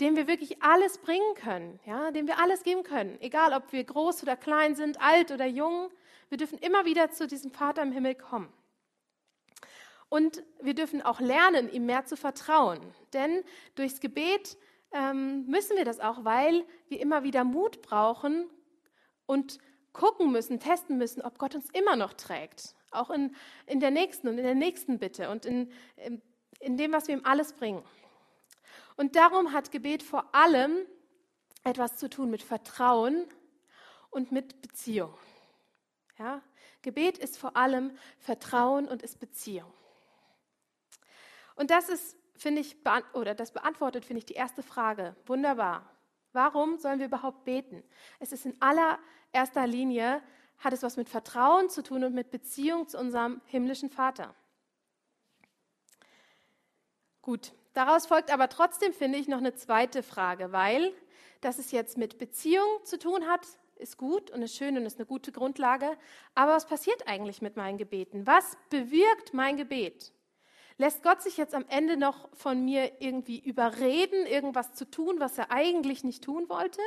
dem 0.00 0.16
wir 0.16 0.26
wirklich 0.26 0.62
alles 0.62 0.98
bringen 0.98 1.34
können, 1.34 1.78
ja, 1.86 2.10
dem 2.10 2.26
wir 2.26 2.38
alles 2.38 2.62
geben 2.62 2.82
können, 2.82 3.18
egal 3.20 3.52
ob 3.52 3.72
wir 3.72 3.84
groß 3.84 4.22
oder 4.22 4.36
klein 4.36 4.74
sind, 4.74 5.00
alt 5.00 5.30
oder 5.30 5.46
jung. 5.46 5.90
Wir 6.28 6.38
dürfen 6.38 6.58
immer 6.58 6.84
wieder 6.84 7.10
zu 7.10 7.26
diesem 7.26 7.50
Vater 7.50 7.82
im 7.82 7.92
Himmel 7.92 8.14
kommen. 8.14 8.52
Und 10.08 10.42
wir 10.60 10.74
dürfen 10.74 11.02
auch 11.02 11.20
lernen, 11.20 11.70
ihm 11.70 11.86
mehr 11.86 12.04
zu 12.04 12.16
vertrauen, 12.16 12.80
denn 13.12 13.44
durchs 13.76 14.00
Gebet 14.00 14.56
ähm, 14.92 15.46
müssen 15.46 15.76
wir 15.76 15.84
das 15.84 16.00
auch, 16.00 16.24
weil 16.24 16.64
wir 16.88 17.00
immer 17.00 17.22
wieder 17.22 17.44
Mut 17.44 17.80
brauchen 17.82 18.50
und 19.26 19.58
gucken 19.92 20.32
müssen, 20.32 20.58
testen 20.58 20.98
müssen, 20.98 21.22
ob 21.22 21.38
Gott 21.38 21.54
uns 21.54 21.68
immer 21.70 21.94
noch 21.94 22.12
trägt. 22.12 22.74
Auch 22.90 23.10
in, 23.10 23.36
in 23.66 23.78
der 23.78 23.92
nächsten 23.92 24.26
und 24.26 24.38
in 24.38 24.44
der 24.44 24.56
nächsten 24.56 24.98
Bitte 24.98 25.30
und 25.30 25.46
in, 25.46 25.70
in, 25.96 26.20
in 26.58 26.76
dem, 26.76 26.92
was 26.92 27.06
wir 27.06 27.14
ihm 27.14 27.24
alles 27.24 27.52
bringen. 27.52 27.84
Und 29.00 29.16
darum 29.16 29.54
hat 29.54 29.70
Gebet 29.70 30.02
vor 30.02 30.34
allem 30.34 30.76
etwas 31.64 31.96
zu 31.96 32.10
tun 32.10 32.28
mit 32.28 32.42
Vertrauen 32.42 33.24
und 34.10 34.30
mit 34.30 34.60
Beziehung. 34.60 35.14
Ja? 36.18 36.42
Gebet 36.82 37.16
ist 37.16 37.38
vor 37.38 37.56
allem 37.56 37.96
Vertrauen 38.18 38.86
und 38.86 39.00
ist 39.00 39.18
Beziehung. 39.18 39.72
Und 41.54 41.70
das 41.70 41.88
ist 41.88 42.14
finde 42.36 42.60
ich, 42.60 42.76
oder 43.14 43.34
das 43.34 43.52
beantwortet, 43.52 44.04
finde 44.04 44.18
ich, 44.18 44.26
die 44.26 44.34
erste 44.34 44.62
Frage. 44.62 45.16
Wunderbar. 45.24 45.88
Warum 46.34 46.76
sollen 46.76 46.98
wir 46.98 47.06
überhaupt 47.06 47.44
beten? 47.44 47.82
Es 48.18 48.32
ist 48.32 48.44
in 48.44 48.60
allererster 48.60 49.66
Linie, 49.66 50.22
hat 50.58 50.74
es 50.74 50.82
was 50.82 50.98
mit 50.98 51.08
Vertrauen 51.08 51.70
zu 51.70 51.82
tun 51.82 52.04
und 52.04 52.14
mit 52.14 52.30
Beziehung 52.30 52.86
zu 52.86 52.98
unserem 52.98 53.40
himmlischen 53.46 53.88
Vater. 53.88 54.34
Gut, 57.22 57.54
daraus 57.80 58.06
folgt 58.06 58.30
aber 58.30 58.48
trotzdem, 58.48 58.92
finde 58.92 59.18
ich, 59.18 59.26
noch 59.26 59.38
eine 59.38 59.54
zweite 59.54 60.02
Frage, 60.02 60.52
weil 60.52 60.92
dass 61.40 61.58
es 61.58 61.72
jetzt 61.72 61.96
mit 61.96 62.18
Beziehung 62.18 62.66
zu 62.84 62.98
tun 62.98 63.26
hat, 63.26 63.46
ist 63.76 63.96
gut 63.96 64.30
und 64.30 64.42
ist 64.42 64.56
schön 64.56 64.76
und 64.76 64.84
ist 64.84 64.98
eine 64.98 65.06
gute 65.06 65.32
Grundlage. 65.32 65.96
Aber 66.34 66.52
was 66.52 66.66
passiert 66.66 67.08
eigentlich 67.08 67.40
mit 67.40 67.56
meinen 67.56 67.78
Gebeten? 67.78 68.26
Was 68.26 68.58
bewirkt 68.68 69.32
mein 69.32 69.56
Gebet? 69.56 70.12
Lässt 70.76 71.02
Gott 71.02 71.22
sich 71.22 71.38
jetzt 71.38 71.54
am 71.54 71.64
Ende 71.68 71.96
noch 71.96 72.28
von 72.34 72.62
mir 72.62 73.00
irgendwie 73.00 73.38
überreden, 73.38 74.26
irgendwas 74.26 74.74
zu 74.74 74.90
tun, 74.90 75.18
was 75.18 75.38
er 75.38 75.50
eigentlich 75.50 76.04
nicht 76.04 76.22
tun 76.22 76.50
wollte? 76.50 76.82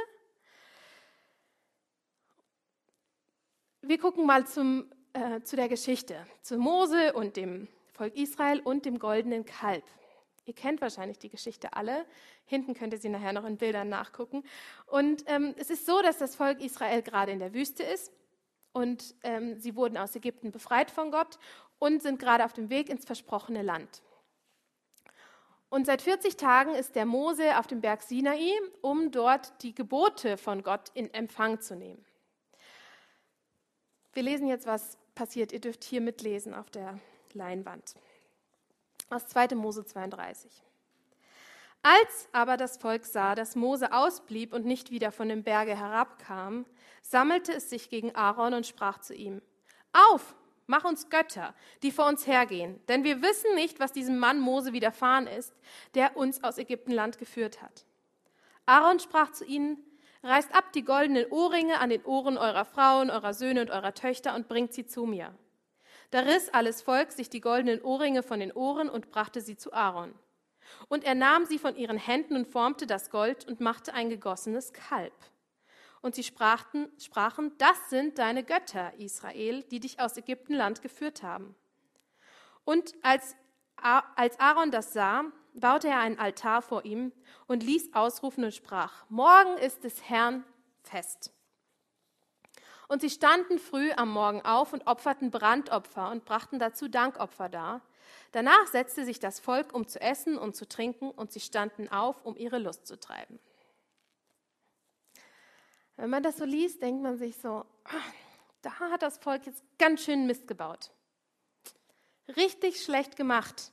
Wir 3.82 3.98
gucken 3.98 4.28
mal 4.28 4.46
zum, 4.46 4.86
äh, 5.14 5.42
zu 5.42 5.56
der 5.56 5.70
Geschichte, 5.70 6.28
zu 6.44 6.60
Mose 6.60 7.14
und 7.14 7.38
dem 7.38 7.68
Volk 7.94 8.16
Israel 8.16 8.60
und 8.60 8.86
dem 8.86 9.00
goldenen 9.00 9.46
Kalb. 9.46 9.84
Ihr 10.46 10.54
kennt 10.54 10.82
wahrscheinlich 10.82 11.20
die 11.20 11.30
Geschichte 11.30 11.74
alle. 11.74 12.06
Hinten 12.46 12.74
könnt 12.74 12.94
ihr 12.94 13.00
sie 13.00 13.10
nachher 13.10 13.34
noch 13.34 13.46
in 13.46 13.58
Bildern 13.58 13.90
nachgucken. 13.90 14.44
Und 14.88 15.24
ähm, 15.28 15.56
es 15.58 15.70
ist 15.70 15.86
so, 15.86 16.02
dass 16.02 16.18
das 16.18 16.36
Volk 16.36 16.60
Israel 16.62 17.02
gerade 17.02 17.32
in 17.32 17.40
der 17.40 17.54
Wüste 17.54 17.84
ist 17.84 18.12
und 18.74 19.16
ähm, 19.24 19.58
sie 19.60 19.76
wurden 19.76 19.98
aus 19.98 20.16
Ägypten 20.16 20.52
befreit 20.52 20.92
von 20.92 21.12
Gott 21.12 21.38
und 21.80 22.02
sind 22.02 22.20
gerade 22.20 22.44
auf 22.44 22.54
dem 22.54 22.70
Weg 22.70 22.90
ins 22.90 23.06
versprochene 23.06 23.62
Land. 23.62 24.02
Und 25.70 25.86
seit 25.86 26.02
40 26.02 26.38
Tagen 26.38 26.76
ist 26.76 26.96
der 26.96 27.06
Mose 27.06 27.58
auf 27.58 27.66
dem 27.66 27.82
Berg 27.82 28.04
Sinai, 28.04 28.52
um 28.82 29.12
dort 29.12 29.64
die 29.64 29.74
Gebote 29.74 30.38
von 30.38 30.62
Gott 30.62 30.92
in 30.94 31.12
Empfang 31.14 31.62
zu 31.62 31.76
nehmen. 31.76 32.06
Wir 34.14 34.22
lesen 34.22 34.48
jetzt, 34.48 34.68
was 34.68 35.00
passiert. 35.16 35.52
Ihr 35.52 35.62
dürft 35.62 35.84
hier 35.84 36.02
mitlesen 36.02 36.54
auf 36.54 36.70
der 36.70 37.00
Leinwand. 37.34 37.96
Aus 39.14 39.28
2. 39.28 39.54
Mose 39.54 39.86
32. 39.86 40.52
Als 41.84 42.30
aber 42.32 42.58
das 42.58 42.78
Volk 42.78 43.06
sah, 43.06 43.36
dass 43.36 43.56
Mose 43.56 43.94
ausblieb 43.94 44.52
und 44.54 44.66
nicht 44.66 44.90
wieder 44.90 45.12
von 45.12 45.30
dem 45.30 45.44
Berge 45.44 45.78
herabkam, 45.78 46.66
sammelte 47.04 47.54
es 47.54 47.70
sich 47.70 47.92
gegen 47.92 48.16
Aaron 48.16 48.56
und 48.56 48.66
sprach 48.66 48.98
zu 48.98 49.14
ihm, 49.14 49.44
Auf, 49.92 50.34
mach 50.66 50.84
uns 50.84 51.12
Götter, 51.12 51.54
die 51.84 51.92
vor 51.92 52.08
uns 52.08 52.26
hergehen, 52.26 52.82
denn 52.88 53.04
wir 53.04 53.22
wissen 53.22 53.54
nicht, 53.54 53.80
was 53.80 53.92
diesem 53.92 54.18
Mann 54.18 54.40
Mose 54.40 54.74
widerfahren 54.74 55.28
ist, 55.28 55.54
der 55.94 56.18
uns 56.18 56.44
aus 56.44 56.58
Ägyptenland 56.58 57.20
geführt 57.20 57.62
hat. 57.62 57.86
Aaron 58.66 59.00
sprach 59.00 59.32
zu 59.32 59.46
ihnen, 59.46 59.78
Reißt 60.24 60.56
ab 60.56 60.72
die 60.74 60.86
goldenen 60.86 61.30
Ohrringe 61.30 61.80
an 61.80 61.92
den 61.92 62.04
Ohren 62.06 62.38
eurer 62.38 62.66
Frauen, 62.66 63.12
eurer 63.12 63.36
Söhne 63.36 63.62
und 63.62 63.70
eurer 63.70 63.94
Töchter 63.94 64.34
und 64.34 64.48
bringt 64.48 64.74
sie 64.74 64.88
zu 64.88 65.06
mir. 65.06 65.36
Da 66.14 66.20
riss 66.20 66.50
alles 66.50 66.84
Volk 66.84 67.12
sich 67.12 67.32
die 67.32 67.42
goldenen 67.42 67.82
Ohrringe 67.82 68.22
von 68.22 68.40
den 68.40 68.52
Ohren 68.52 68.88
und 68.88 69.10
brachte 69.10 69.42
sie 69.42 69.58
zu 69.58 69.74
Aaron. 69.74 70.14
Und 70.88 71.04
er 71.06 71.16
nahm 71.16 71.46
sie 71.48 71.58
von 71.58 71.76
ihren 71.76 71.98
Händen 71.98 72.36
und 72.36 72.48
formte 72.48 72.86
das 72.86 73.10
Gold 73.10 73.48
und 73.48 73.60
machte 73.60 73.96
ein 73.96 74.12
gegossenes 74.12 74.74
Kalb. 74.74 75.16
Und 76.04 76.14
sie 76.14 76.24
sprachen, 76.24 76.88
sprachen, 77.00 77.52
das 77.58 77.90
sind 77.90 78.20
deine 78.20 78.44
Götter, 78.44 78.94
Israel, 79.00 79.64
die 79.64 79.80
dich 79.80 80.00
aus 80.00 80.16
Ägyptenland 80.16 80.84
geführt 80.84 81.24
haben. 81.24 81.56
Und 82.64 82.94
als, 83.02 83.36
als 83.76 84.40
Aaron 84.40 84.70
das 84.70 84.94
sah, 84.94 85.24
baute 85.56 85.88
er 85.88 85.98
einen 85.98 86.20
Altar 86.20 86.62
vor 86.62 86.86
ihm 86.86 87.12
und 87.48 87.64
ließ 87.64 87.96
ausrufen 87.96 88.44
und 88.44 88.54
sprach, 88.54 89.10
morgen 89.10 89.58
ist 89.58 89.84
des 89.84 90.08
Herrn 90.08 90.44
Fest. 90.84 91.33
Und 92.94 93.00
sie 93.00 93.10
standen 93.10 93.58
früh 93.58 93.92
am 93.94 94.12
Morgen 94.12 94.44
auf 94.46 94.72
und 94.72 94.86
opferten 94.86 95.32
Brandopfer 95.32 96.12
und 96.12 96.26
brachten 96.26 96.60
dazu 96.60 96.88
Dankopfer 96.88 97.50
dar. 97.50 97.82
Danach 98.34 98.68
setzte 98.68 99.04
sich 99.04 99.20
das 99.20 99.40
Volk, 99.40 99.74
um 99.74 99.88
zu 99.88 100.00
essen 100.00 100.38
und 100.38 100.56
zu 100.56 100.70
trinken, 100.70 101.10
und 101.10 101.32
sie 101.32 101.40
standen 101.40 101.90
auf, 101.90 102.24
um 102.24 102.38
ihre 102.38 102.60
Lust 102.60 102.86
zu 102.86 103.00
treiben. 103.00 103.40
Wenn 105.96 106.12
man 106.12 106.22
das 106.22 106.38
so 106.38 106.46
liest, 106.46 106.84
denkt 106.84 107.02
man 107.02 107.18
sich 107.18 107.36
so, 107.38 107.66
da 108.62 108.80
hat 108.80 109.02
das 109.02 109.18
Volk 109.18 109.48
jetzt 109.48 109.64
ganz 109.80 110.04
schön 110.04 110.28
Mist 110.28 110.48
gebaut. 110.48 110.92
Richtig 112.38 112.84
schlecht 112.84 113.16
gemacht. 113.16 113.72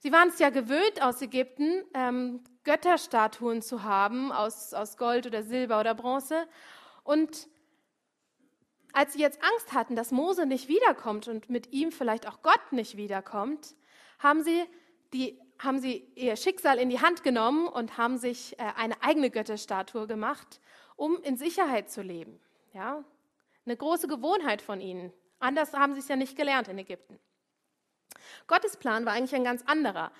Sie 0.00 0.12
waren 0.12 0.28
es 0.28 0.38
ja 0.38 0.50
gewöhnt 0.50 1.00
aus 1.00 1.22
Ägypten, 1.22 1.82
ähm, 1.94 2.44
Götterstatuen 2.64 3.62
zu 3.62 3.84
haben 3.84 4.30
aus, 4.30 4.74
aus 4.74 4.98
Gold 4.98 5.26
oder 5.26 5.44
Silber 5.44 5.80
oder 5.80 5.94
Bronze. 5.94 6.46
Und 7.04 7.48
als 8.92 9.12
sie 9.12 9.20
jetzt 9.20 9.42
Angst 9.42 9.72
hatten, 9.72 9.96
dass 9.96 10.10
Mose 10.10 10.46
nicht 10.46 10.68
wiederkommt 10.68 11.28
und 11.28 11.50
mit 11.50 11.72
ihm 11.72 11.92
vielleicht 11.92 12.26
auch 12.28 12.42
Gott 12.42 12.72
nicht 12.72 12.96
wiederkommt, 12.96 13.74
haben 14.18 14.42
sie, 14.42 14.64
die, 15.12 15.38
haben 15.58 15.78
sie 15.78 16.08
ihr 16.14 16.36
Schicksal 16.36 16.78
in 16.78 16.90
die 16.90 17.00
Hand 17.00 17.22
genommen 17.22 17.68
und 17.68 17.98
haben 17.98 18.18
sich 18.18 18.58
äh, 18.58 18.72
eine 18.76 19.02
eigene 19.02 19.30
Götterstatue 19.30 20.06
gemacht, 20.06 20.60
um 20.96 21.20
in 21.22 21.36
Sicherheit 21.36 21.90
zu 21.90 22.02
leben. 22.02 22.40
Ja? 22.72 23.04
Eine 23.64 23.76
große 23.76 24.08
Gewohnheit 24.08 24.62
von 24.62 24.80
ihnen. 24.80 25.12
Anders 25.38 25.72
haben 25.72 25.94
sie 25.94 26.00
es 26.00 26.08
ja 26.08 26.16
nicht 26.16 26.36
gelernt 26.36 26.68
in 26.68 26.78
Ägypten. 26.78 27.18
Gottes 28.46 28.76
Plan 28.76 29.06
war 29.06 29.14
eigentlich 29.14 29.34
ein 29.34 29.44
ganz 29.44 29.62
anderer. 29.66 30.12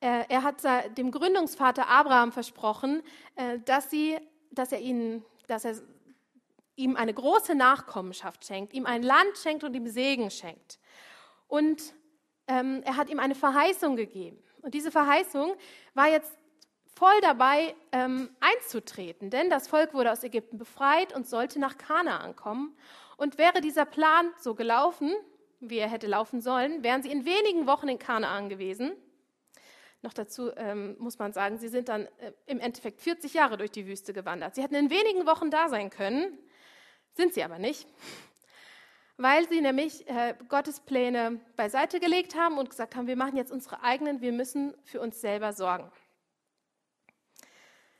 Äh, 0.00 0.24
er 0.28 0.42
hat 0.42 0.62
dem 0.98 1.10
Gründungsvater 1.10 1.88
Abraham 1.88 2.32
versprochen, 2.32 3.02
äh, 3.36 3.58
dass, 3.60 3.90
sie, 3.90 4.18
dass, 4.50 4.72
er 4.72 4.80
ihnen, 4.80 5.24
dass 5.46 5.64
er 5.64 5.76
ihm 6.76 6.94
eine 6.96 7.12
große 7.12 7.54
Nachkommenschaft 7.54 8.44
schenkt, 8.44 8.72
ihm 8.72 8.86
ein 8.86 9.02
Land 9.02 9.36
schenkt 9.42 9.64
und 9.64 9.74
ihm 9.74 9.86
Segen 9.86 10.30
schenkt. 10.30 10.78
Und 11.48 11.94
ähm, 12.46 12.82
er 12.84 12.96
hat 12.96 13.08
ihm 13.08 13.18
eine 13.18 13.34
Verheißung 13.34 13.96
gegeben. 13.96 14.38
Und 14.62 14.74
diese 14.74 14.90
Verheißung 14.90 15.54
war 15.94 16.08
jetzt 16.08 16.32
voll 16.94 17.20
dabei 17.22 17.74
ähm, 17.92 18.30
einzutreten, 18.40 19.30
denn 19.30 19.50
das 19.50 19.68
Volk 19.68 19.94
wurde 19.94 20.12
aus 20.12 20.24
Ägypten 20.24 20.58
befreit 20.58 21.14
und 21.14 21.26
sollte 21.26 21.58
nach 21.58 21.76
Kanaan 21.76 22.36
kommen. 22.36 22.76
Und 23.16 23.38
wäre 23.38 23.60
dieser 23.60 23.84
Plan 23.84 24.30
so 24.38 24.54
gelaufen, 24.54 25.14
wie 25.60 25.78
er 25.78 25.88
hätte 25.88 26.06
laufen 26.06 26.40
sollen, 26.40 26.82
wären 26.82 27.02
sie 27.02 27.10
in 27.10 27.24
wenigen 27.24 27.66
Wochen 27.66 27.88
in 27.88 27.98
Kanaan 27.98 28.48
gewesen. 28.48 28.92
Noch 30.02 30.12
dazu 30.12 30.50
ähm, 30.56 30.96
muss 30.98 31.18
man 31.18 31.32
sagen, 31.32 31.58
sie 31.58 31.68
sind 31.68 31.88
dann 31.88 32.06
äh, 32.18 32.32
im 32.46 32.60
Endeffekt 32.60 33.00
40 33.00 33.34
Jahre 33.34 33.56
durch 33.56 33.70
die 33.70 33.86
Wüste 33.86 34.12
gewandert. 34.12 34.54
Sie 34.54 34.62
hätten 34.62 34.74
in 34.74 34.90
wenigen 34.90 35.26
Wochen 35.26 35.50
da 35.50 35.68
sein 35.68 35.90
können, 35.90 36.38
sind 37.16 37.34
sie 37.34 37.42
aber 37.42 37.58
nicht, 37.58 37.88
weil 39.16 39.48
sie 39.48 39.60
nämlich 39.60 40.08
äh, 40.08 40.34
Gottes 40.48 40.80
Pläne 40.80 41.40
beiseite 41.56 42.00
gelegt 42.00 42.36
haben 42.36 42.58
und 42.58 42.70
gesagt 42.70 42.94
haben, 42.94 43.06
wir 43.06 43.16
machen 43.16 43.36
jetzt 43.36 43.50
unsere 43.50 43.82
eigenen, 43.82 44.20
wir 44.20 44.32
müssen 44.32 44.74
für 44.84 45.00
uns 45.00 45.20
selber 45.20 45.52
sorgen. 45.52 45.90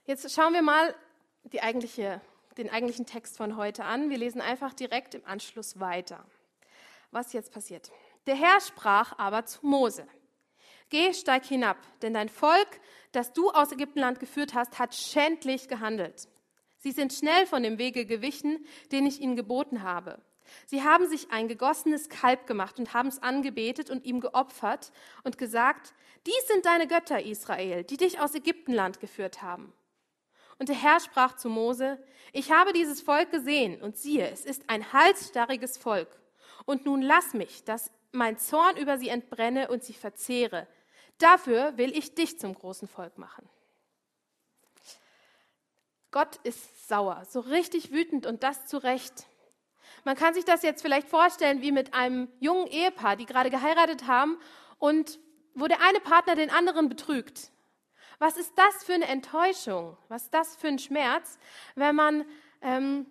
Jetzt 0.04 0.30
schauen 0.32 0.52
wir 0.52 0.62
mal 0.62 0.94
eigentliche, 1.60 2.20
den 2.58 2.70
eigentlichen 2.70 3.06
Text 3.06 3.36
von 3.36 3.56
heute 3.56 3.84
an. 3.84 4.10
Wir 4.10 4.18
lesen 4.18 4.40
einfach 4.40 4.74
direkt 4.74 5.14
im 5.14 5.24
Anschluss 5.24 5.80
weiter 5.80 6.24
was 7.16 7.32
jetzt 7.32 7.52
passiert. 7.52 7.90
Der 8.26 8.36
Herr 8.36 8.60
sprach 8.60 9.18
aber 9.18 9.46
zu 9.46 9.66
Mose, 9.66 10.06
Geh, 10.88 11.12
steig 11.14 11.44
hinab, 11.44 11.78
denn 12.00 12.14
dein 12.14 12.28
Volk, 12.28 12.68
das 13.10 13.32
du 13.32 13.50
aus 13.50 13.72
Ägyptenland 13.72 14.20
geführt 14.20 14.54
hast, 14.54 14.78
hat 14.78 14.94
schändlich 14.94 15.66
gehandelt. 15.66 16.28
Sie 16.78 16.92
sind 16.92 17.12
schnell 17.12 17.46
von 17.46 17.62
dem 17.62 17.78
Wege 17.78 18.06
gewichen, 18.06 18.64
den 18.92 19.06
ich 19.06 19.20
ihnen 19.20 19.36
geboten 19.36 19.82
habe. 19.82 20.20
Sie 20.66 20.82
haben 20.82 21.08
sich 21.08 21.30
ein 21.30 21.48
gegossenes 21.48 22.08
Kalb 22.08 22.46
gemacht 22.46 22.78
und 22.78 22.94
haben 22.94 23.08
es 23.08 23.22
angebetet 23.22 23.90
und 23.90 24.04
ihm 24.04 24.20
geopfert 24.20 24.92
und 25.24 25.38
gesagt, 25.38 25.94
dies 26.26 26.48
sind 26.48 26.66
deine 26.66 26.86
Götter, 26.86 27.24
Israel, 27.24 27.84
die 27.84 27.96
dich 27.96 28.20
aus 28.20 28.34
Ägyptenland 28.34 29.00
geführt 29.00 29.42
haben. 29.42 29.72
Und 30.58 30.68
der 30.68 30.76
Herr 30.76 31.00
sprach 31.00 31.36
zu 31.36 31.48
Mose, 31.48 31.98
ich 32.32 32.50
habe 32.50 32.72
dieses 32.72 33.00
Volk 33.02 33.30
gesehen 33.30 33.82
und 33.82 33.96
siehe, 33.96 34.30
es 34.30 34.44
ist 34.44 34.68
ein 34.68 34.92
halsstarriges 34.92 35.76
Volk. 35.76 36.08
Und 36.64 36.86
nun 36.86 37.02
lass 37.02 37.34
mich, 37.34 37.64
dass 37.64 37.90
mein 38.12 38.38
Zorn 38.38 38.76
über 38.76 38.98
sie 38.98 39.08
entbrenne 39.08 39.68
und 39.68 39.84
sie 39.84 39.92
verzehre. 39.92 40.66
Dafür 41.18 41.76
will 41.76 41.96
ich 41.96 42.14
dich 42.14 42.38
zum 42.38 42.54
großen 42.54 42.88
Volk 42.88 43.18
machen. 43.18 43.48
Gott 46.16 46.36
ist 46.44 46.88
sauer, 46.88 47.26
so 47.28 47.40
richtig 47.40 47.92
wütend 47.92 48.24
und 48.24 48.42
das 48.42 48.64
zu 48.64 48.78
Recht. 48.78 49.26
Man 50.02 50.16
kann 50.16 50.32
sich 50.32 50.46
das 50.46 50.62
jetzt 50.62 50.80
vielleicht 50.80 51.10
vorstellen 51.10 51.60
wie 51.60 51.72
mit 51.72 51.92
einem 51.92 52.28
jungen 52.40 52.66
Ehepaar, 52.68 53.16
die 53.16 53.26
gerade 53.26 53.50
geheiratet 53.50 54.06
haben 54.06 54.38
und 54.78 55.18
wo 55.54 55.66
der 55.66 55.82
eine 55.82 56.00
Partner 56.00 56.34
den 56.34 56.48
anderen 56.48 56.88
betrügt. 56.88 57.50
Was 58.18 58.38
ist 58.38 58.54
das 58.56 58.82
für 58.82 58.94
eine 58.94 59.08
Enttäuschung? 59.08 59.98
Was 60.08 60.22
ist 60.22 60.32
das 60.32 60.56
für 60.56 60.68
ein 60.68 60.78
Schmerz, 60.78 61.38
wenn 61.74 61.94
man 61.94 62.24
ähm, 62.62 63.04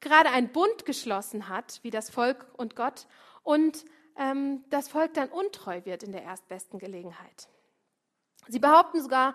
gerade 0.00 0.30
einen 0.30 0.50
Bund 0.50 0.86
geschlossen 0.86 1.50
hat, 1.50 1.80
wie 1.82 1.90
das 1.90 2.08
Volk 2.08 2.46
und 2.56 2.74
Gott, 2.74 3.06
und 3.42 3.84
ähm, 4.16 4.64
das 4.70 4.88
Volk 4.88 5.12
dann 5.12 5.28
untreu 5.28 5.84
wird 5.84 6.04
in 6.04 6.12
der 6.12 6.22
erstbesten 6.22 6.78
Gelegenheit. 6.78 7.48
Sie 8.48 8.60
behaupten 8.60 9.02
sogar, 9.02 9.34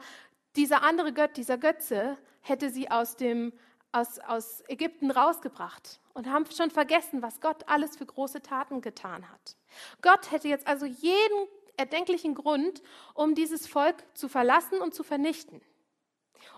dieser 0.56 0.84
andere 0.84 1.14
Gott, 1.14 1.38
dieser 1.38 1.58
Götze, 1.58 2.18
hätte 2.42 2.70
sie 2.70 2.90
aus, 2.90 3.16
dem, 3.16 3.54
aus, 3.92 4.20
aus 4.20 4.64
Ägypten 4.68 5.12
rausgebracht 5.12 6.00
und 6.14 6.28
haben 6.28 6.46
schon 6.46 6.72
vergessen, 6.72 7.22
was 7.22 7.42
Gott 7.42 7.68
alles 7.68 7.98
für 7.98 8.06
große 8.06 8.42
Taten 8.42 8.82
getan 8.82 9.30
hat. 9.30 9.58
Gott 10.02 10.32
hätte 10.32 10.48
jetzt 10.48 10.68
also 10.68 10.86
jeden 10.86 11.48
erdenklichen 11.78 12.36
Grund, 12.36 12.82
um 13.14 13.36
dieses 13.36 13.68
Volk 13.68 14.04
zu 14.14 14.30
verlassen 14.30 14.80
und 14.80 14.94
zu 14.94 15.04
vernichten. 15.04 15.62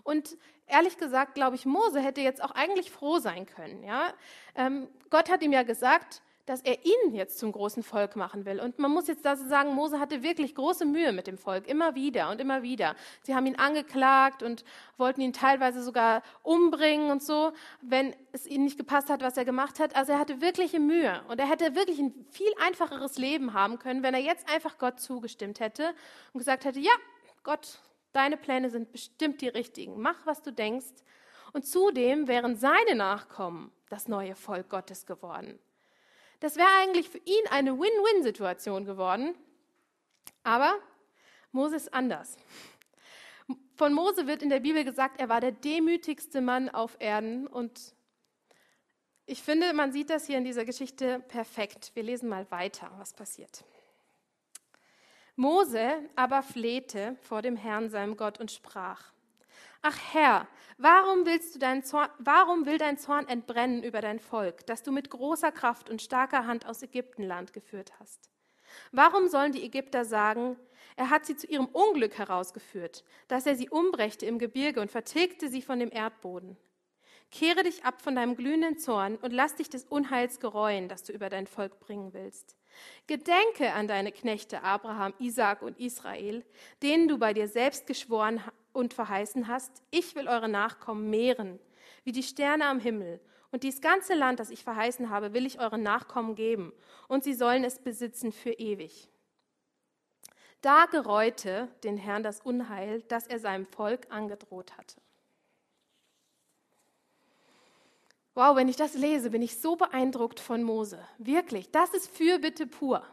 Und 0.04 0.38
ehrlich 0.68 0.98
gesagt, 0.98 1.36
glaube 1.36 1.56
ich, 1.56 1.66
Mose 1.66 2.01
hätte 2.01 2.22
jetzt 2.22 2.44
auch 2.44 2.51
eigentlich 2.51 2.92
froh 2.92 3.20
sein 3.20 3.46
können. 3.46 3.84
Ja? 3.84 4.13
Ähm, 4.56 4.88
Gott 5.10 5.30
hat 5.30 5.42
ihm 5.42 5.54
ja 5.54 5.63
gesagt, 5.63 6.22
dass 6.48 6.62
er 6.62 6.84
ihn 6.84 7.13
jetzt 7.13 7.38
zum 7.38 7.51
großen 7.51 7.84
Volk 7.84 8.16
machen 8.16 8.46
will. 8.46 8.60
Und 8.60 8.80
man 8.80 8.89
muss 8.89 9.08
jetzt 9.08 9.24
dazu 9.24 9.48
sagen, 9.48 9.75
Mose 9.75 10.00
hatte 10.00 10.24
wirklich 10.24 10.56
große 10.56 10.86
Mühe 10.86 11.12
mit 11.12 11.27
dem 11.27 11.38
Volk, 11.38 11.68
immer 11.68 11.94
wieder 11.94 12.32
und 12.32 12.42
immer 12.42 12.63
wieder. 12.63 12.96
Sie 13.22 13.36
haben 13.36 13.46
ihn 13.46 13.58
angeklagt 13.58 14.42
und 14.42 14.66
wollten 14.98 15.22
ihn 15.22 15.34
teilweise 15.34 15.84
sogar 15.84 16.24
umbringen 16.42 17.12
und 17.12 17.22
so, 17.22 17.51
wenn 17.82 18.16
es 18.32 18.48
ihnen 18.48 18.63
nicht 18.63 18.80
gepasst 18.80 19.12
hat, 19.12 19.22
was 19.22 19.38
er 19.38 19.46
gemacht 19.46 19.80
hat. 19.80 19.96
Also 19.96 20.13
er 20.13 20.20
hatte 20.20 20.42
wirkliche 20.42 20.80
Mühe 20.80 21.22
und 21.27 21.39
er 21.39 21.48
hätte 21.48 21.75
wirklich 21.75 22.00
ein 22.00 22.25
viel 22.32 22.51
einfacheres 22.60 23.20
Leben 23.20 23.54
haben 23.54 23.77
können, 23.77 24.01
wenn 24.01 24.16
er 24.16 24.22
jetzt 24.22 24.50
einfach 24.50 24.80
Gott 24.80 25.00
zugestimmt 25.00 25.60
hätte 25.60 25.94
und 26.34 26.39
gesagt 26.39 26.66
hätte, 26.66 26.80
ja, 26.80 26.92
Gott, 27.44 27.80
Deine 28.18 28.36
Pläne 28.36 28.72
sind 28.72 28.92
bestimmt 28.92 29.42
die 29.42 29.48
richtigen. 29.48 30.01
Mach, 30.01 30.25
was 30.25 30.42
du 30.42 30.51
denkst. 30.51 31.04
Und 31.54 31.68
zudem 31.68 32.27
wären 32.27 32.56
seine 32.56 32.96
Nachkommen 32.96 33.72
das 33.89 34.08
neue 34.08 34.36
Volk 34.36 34.70
Gottes 34.70 35.06
geworden. 35.06 35.60
Das 36.39 36.56
wäre 36.56 36.70
eigentlich 36.82 37.10
für 37.10 37.17
ihn 37.20 37.48
eine 37.50 37.77
Win-Win-Situation 37.77 38.86
geworden. 38.86 39.36
Aber 40.44 40.75
Mose 41.51 41.75
ist 41.75 41.94
anders. 41.94 42.38
Von 43.75 43.94
Mose 43.94 44.27
wird 44.27 44.44
in 44.44 44.50
der 44.50 44.60
Bibel 44.60 44.84
gesagt, 44.84 45.20
er 45.20 45.29
war 45.29 45.41
der 45.41 45.51
demütigste 45.51 46.41
Mann 46.41 46.70
auf 46.70 46.98
Erden. 47.00 47.48
Und 47.48 47.96
ich 49.25 49.41
finde, 49.41 49.74
man 49.74 49.91
sieht 49.91 50.10
das 50.10 50.25
hier 50.25 50.38
in 50.38 50.44
dieser 50.44 50.65
Geschichte 50.65 51.20
perfekt. 51.27 51.91
Wir 51.96 52.03
lesen 52.03 52.29
mal 52.29 52.50
weiter, 52.51 52.91
was 52.98 53.13
passiert. 53.13 53.63
Mose 55.36 56.10
aber 56.15 56.41
flehte 56.41 57.15
vor 57.22 57.41
dem 57.41 57.56
Herrn, 57.56 57.89
seinem 57.89 58.17
Gott, 58.17 58.39
und 58.39 58.51
sprach, 58.51 59.12
Ach 59.89 59.98
Herr, 60.12 60.50
warum, 60.77 61.25
willst 61.25 61.56
du 61.56 61.60
dein 61.60 61.82
Zorn, 61.82 62.10
warum 62.20 62.65
will 62.65 62.77
dein 62.77 62.98
Zorn 62.98 63.25
entbrennen 63.29 63.84
über 63.84 64.01
dein 64.01 64.20
Volk, 64.20 64.65
das 64.65 64.84
du 64.84 64.91
mit 64.91 65.10
großer 65.10 65.50
Kraft 65.53 65.89
und 65.89 66.01
starker 66.01 66.46
Hand 66.46 66.65
aus 66.65 66.84
Ägyptenland 66.84 67.53
geführt 67.53 67.94
hast? 67.98 68.29
Warum 68.91 69.29
sollen 69.29 69.53
die 69.53 69.63
Ägypter 69.63 70.03
sagen, 70.03 70.58
er 70.98 71.10
hat 71.10 71.25
sie 71.25 71.38
zu 71.38 71.48
ihrem 71.48 71.67
Unglück 71.67 72.17
herausgeführt, 72.17 73.06
dass 73.29 73.46
er 73.46 73.56
sie 73.56 73.70
umbrächte 73.70 74.25
im 74.25 74.39
Gebirge 74.39 74.82
und 74.82 74.91
vertilgte 74.91 75.48
sie 75.48 75.62
von 75.62 75.79
dem 75.79 75.89
Erdboden? 75.89 76.58
Kehre 77.32 77.64
dich 77.64 77.84
ab 77.84 78.02
von 78.02 78.16
deinem 78.16 78.36
glühenden 78.36 78.78
Zorn 78.78 79.18
und 79.18 79.34
lass 79.34 79.56
dich 79.56 79.70
des 79.70 79.86
Unheils 79.86 80.40
gereuen, 80.40 80.88
das 80.88 81.04
du 81.04 81.12
über 81.12 81.30
dein 81.30 81.46
Volk 81.46 81.80
bringen 81.80 82.14
willst. 82.14 82.56
Gedenke 83.08 83.74
an 83.74 83.88
deine 83.88 84.12
Knechte 84.12 84.64
Abraham, 84.64 85.14
Isaak 85.20 85.62
und 85.62 85.80
Israel, 85.80 86.46
denen 86.82 87.08
du 87.08 87.18
bei 87.18 87.34
dir 87.34 87.48
selbst 87.48 87.86
geschworen 87.86 88.42
und 88.72 88.94
verheißen 88.94 89.48
hast, 89.48 89.84
ich 89.92 90.16
will 90.16 90.28
eure 90.28 90.48
Nachkommen 90.48 91.10
mehren, 91.10 91.60
wie 92.04 92.12
die 92.12 92.24
Sterne 92.24 92.66
am 92.66 92.80
Himmel. 92.80 93.20
Und 93.52 93.64
dies 93.64 93.82
ganze 93.82 94.14
Land, 94.14 94.40
das 94.40 94.50
ich 94.50 94.64
verheißen 94.64 95.10
habe, 95.10 95.34
will 95.34 95.46
ich 95.46 95.60
euren 95.60 95.82
Nachkommen 95.82 96.36
geben, 96.36 96.74
und 97.08 97.24
sie 97.24 97.34
sollen 97.34 97.64
es 97.64 97.80
besitzen 97.80 98.32
für 98.32 98.52
ewig. 98.52 99.10
Da 100.62 100.86
gereute 100.86 101.70
den 101.84 101.98
Herrn 101.98 102.24
das 102.24 102.42
Unheil, 102.42 103.02
das 103.04 103.28
er 103.28 103.40
seinem 103.40 103.66
Volk 103.66 104.08
angedroht 104.10 104.78
hatte. 104.78 105.02
Wow, 108.38 108.56
wenn 108.56 108.70
ich 108.70 108.75
das 108.75 108.94
lese, 108.94 109.32
bin 109.32 109.41
ich 109.41 109.58
so 109.58 109.77
beeindruckt 109.77 110.39
von 110.39 110.62
Mose. 110.62 111.03
Wirklich, 111.17 111.72
das 111.72 111.91
ist 111.96 112.15
Fürbitte 112.15 112.67
pur. 112.67 113.03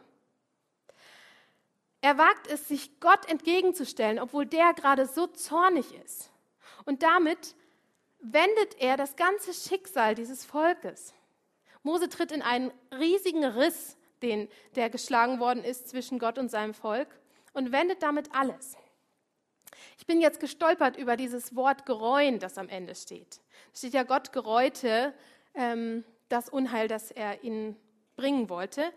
Er 1.99 2.19
wagt 2.19 2.45
es, 2.45 2.67
sich 2.67 2.99
Gott 2.99 3.27
entgegenzustellen, 3.27 4.19
obwohl 4.19 4.45
der 4.45 4.75
gerade 4.75 5.07
so 5.07 5.25
zornig 5.25 5.95
ist. 6.05 6.29
Und 6.85 7.01
damit 7.01 7.55
wendet 8.19 8.75
er 8.77 8.97
das 8.97 9.15
ganze 9.15 9.55
Schicksal 9.55 10.13
dieses 10.13 10.45
Volkes. 10.45 11.15
Mose 11.81 12.07
tritt 12.07 12.31
in 12.31 12.43
einen 12.43 12.71
riesigen 12.91 13.45
Riss, 13.45 13.97
den, 14.21 14.47
der 14.75 14.91
geschlagen 14.91 15.39
worden 15.39 15.63
ist 15.63 15.89
zwischen 15.89 16.19
Gott 16.19 16.37
und 16.37 16.51
seinem 16.51 16.75
Volk, 16.75 17.07
und 17.51 17.71
wendet 17.71 18.03
damit 18.03 18.29
alles. 18.31 18.77
Ich 19.97 20.05
bin 20.05 20.21
jetzt 20.21 20.39
gestolpert 20.39 20.97
über 20.97 21.17
dieses 21.17 21.55
Wort 21.55 21.87
gereuen, 21.87 22.37
das 22.37 22.59
am 22.59 22.69
Ende 22.69 22.93
steht. 22.93 23.41
Steht 23.75 23.93
ja, 23.93 24.03
Gott 24.03 24.31
gereute 24.31 25.13
ähm, 25.53 26.03
das 26.29 26.49
Unheil, 26.49 26.87
das 26.87 27.11
er 27.11 27.43
ihnen 27.43 27.75
bringen 28.15 28.49
wollte. 28.49 28.91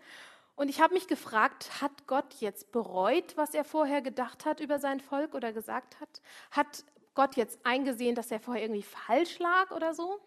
Und 0.55 0.69
ich 0.69 0.81
habe 0.81 0.93
mich 0.93 1.07
gefragt, 1.07 1.81
hat 1.81 2.07
Gott 2.07 2.35
jetzt 2.39 2.71
bereut, 2.71 3.37
was 3.37 3.53
er 3.53 3.63
vorher 3.63 4.01
gedacht 4.01 4.45
hat 4.45 4.59
über 4.59 4.79
sein 4.79 4.99
Volk 4.99 5.33
oder 5.33 5.53
gesagt 5.53 5.99
hat? 5.99 6.21
Hat 6.51 6.83
Gott 7.13 7.35
jetzt 7.35 7.59
eingesehen, 7.65 8.15
dass 8.15 8.31
er 8.31 8.39
vorher 8.39 8.63
irgendwie 8.63 8.83
falsch 8.83 9.39
lag 9.39 9.71
oder 9.71 9.93
so? 9.93 10.19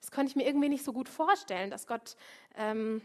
Das 0.00 0.10
konnte 0.10 0.30
ich 0.30 0.36
mir 0.36 0.46
irgendwie 0.46 0.68
nicht 0.68 0.84
so 0.84 0.92
gut 0.92 1.08
vorstellen, 1.08 1.70
dass 1.70 1.86
Gott 1.86 2.16
ähm, 2.56 3.02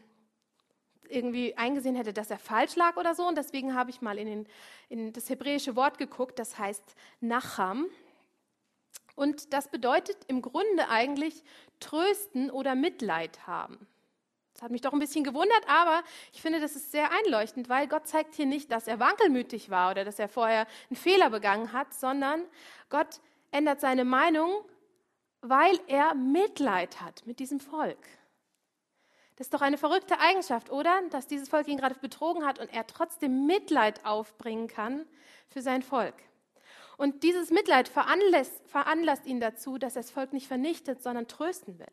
irgendwie 1.10 1.56
eingesehen 1.58 1.96
hätte, 1.96 2.14
dass 2.14 2.30
er 2.30 2.40
falsch 2.40 2.76
lag 2.76 2.98
oder 2.98 3.16
so. 3.16 3.28
Und 3.28 3.38
deswegen 3.38 3.76
habe 3.76 3.90
ich 3.90 4.02
mal 4.02 4.18
in, 4.18 4.28
den, 4.28 4.48
in 4.90 5.14
das 5.14 5.30
hebräische 5.30 5.76
Wort 5.76 5.98
geguckt, 5.98 6.40
das 6.40 6.58
heißt 6.58 6.96
Nacham. 7.20 7.88
Und 9.16 9.54
das 9.54 9.70
bedeutet 9.70 10.18
im 10.28 10.42
Grunde 10.42 10.90
eigentlich 10.90 11.44
trösten 11.80 12.50
oder 12.50 12.76
Mitleid 12.76 13.46
haben. 13.48 13.88
Das 14.54 14.64
hat 14.64 14.72
mich 14.72 14.82
doch 14.82 14.94
ein 14.94 15.00
bisschen 15.00 15.24
gewundert, 15.24 15.68
aber 15.68 16.04
ich 16.32 16.42
finde, 16.42 16.60
das 16.60 16.76
ist 16.76 16.92
sehr 16.92 17.10
einleuchtend, 17.12 17.70
weil 17.70 17.88
Gott 17.88 18.08
zeigt 18.08 18.36
hier 18.36 18.46
nicht, 18.46 18.72
dass 18.72 18.88
er 18.88 19.00
wankelmütig 19.00 19.70
war 19.70 19.92
oder 19.92 20.06
dass 20.06 20.20
er 20.20 20.28
vorher 20.28 20.68
einen 20.90 20.96
Fehler 20.96 21.30
begangen 21.30 21.74
hat, 21.74 21.94
sondern 21.94 22.44
Gott 22.90 23.20
ändert 23.52 23.82
seine 23.82 24.06
Meinung, 24.06 24.64
weil 25.42 25.80
er 25.88 26.14
Mitleid 26.14 27.02
hat 27.02 27.26
mit 27.26 27.40
diesem 27.40 27.60
Volk. 27.60 27.98
Das 29.36 29.48
ist 29.48 29.54
doch 29.54 29.62
eine 29.62 29.80
verrückte 29.80 30.20
Eigenschaft, 30.20 30.72
oder? 30.72 31.02
Dass 31.10 31.26
dieses 31.26 31.50
Volk 31.50 31.68
ihn 31.68 31.78
gerade 31.78 31.96
betrogen 31.96 32.46
hat 32.46 32.60
und 32.60 32.72
er 32.72 32.86
trotzdem 32.86 33.48
Mitleid 33.48 34.06
aufbringen 34.06 34.68
kann 34.68 35.06
für 35.50 35.64
sein 35.64 35.82
Volk. 35.82 36.16
Und 36.98 37.24
dieses 37.24 37.50
Mitleid 37.50 37.88
veranlasst, 37.88 38.62
veranlasst 38.68 39.26
ihn 39.26 39.40
dazu, 39.40 39.78
dass 39.78 39.96
er 39.96 40.02
das 40.02 40.12
Volk 40.12 40.34
nicht 40.34 40.48
vernichtet, 40.48 41.02
sondern 41.02 41.28
trösten 41.28 41.80
will. 41.80 41.92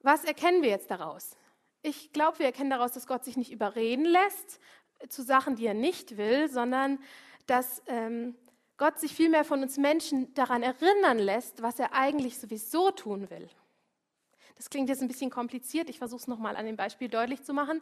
Was 0.00 0.24
erkennen 0.24 0.62
wir 0.62 0.70
jetzt 0.70 0.90
daraus? 0.90 1.36
Ich 1.82 2.12
glaube, 2.12 2.40
wir 2.40 2.46
erkennen 2.46 2.70
daraus, 2.70 2.92
dass 2.92 3.06
Gott 3.06 3.24
sich 3.24 3.36
nicht 3.36 3.52
überreden 3.52 4.04
lässt 4.04 4.60
zu 5.08 5.22
Sachen, 5.22 5.56
die 5.56 5.66
er 5.66 5.74
nicht 5.74 6.16
will, 6.16 6.48
sondern 6.48 6.98
dass 7.46 7.82
ähm, 7.86 8.36
Gott 8.76 8.98
sich 8.98 9.14
vielmehr 9.14 9.44
von 9.44 9.62
uns 9.62 9.76
Menschen 9.78 10.32
daran 10.34 10.62
erinnern 10.62 11.18
lässt, 11.18 11.62
was 11.62 11.78
er 11.78 11.92
eigentlich 11.92 12.38
sowieso 12.38 12.90
tun 12.90 13.30
will. 13.30 13.48
Das 14.56 14.70
klingt 14.70 14.88
jetzt 14.88 15.02
ein 15.02 15.08
bisschen 15.08 15.30
kompliziert. 15.30 15.88
Ich 15.90 15.98
versuche 15.98 16.20
es 16.20 16.26
nochmal 16.28 16.56
an 16.56 16.66
dem 16.66 16.76
Beispiel 16.76 17.08
deutlich 17.08 17.42
zu 17.42 17.52
machen. 17.52 17.80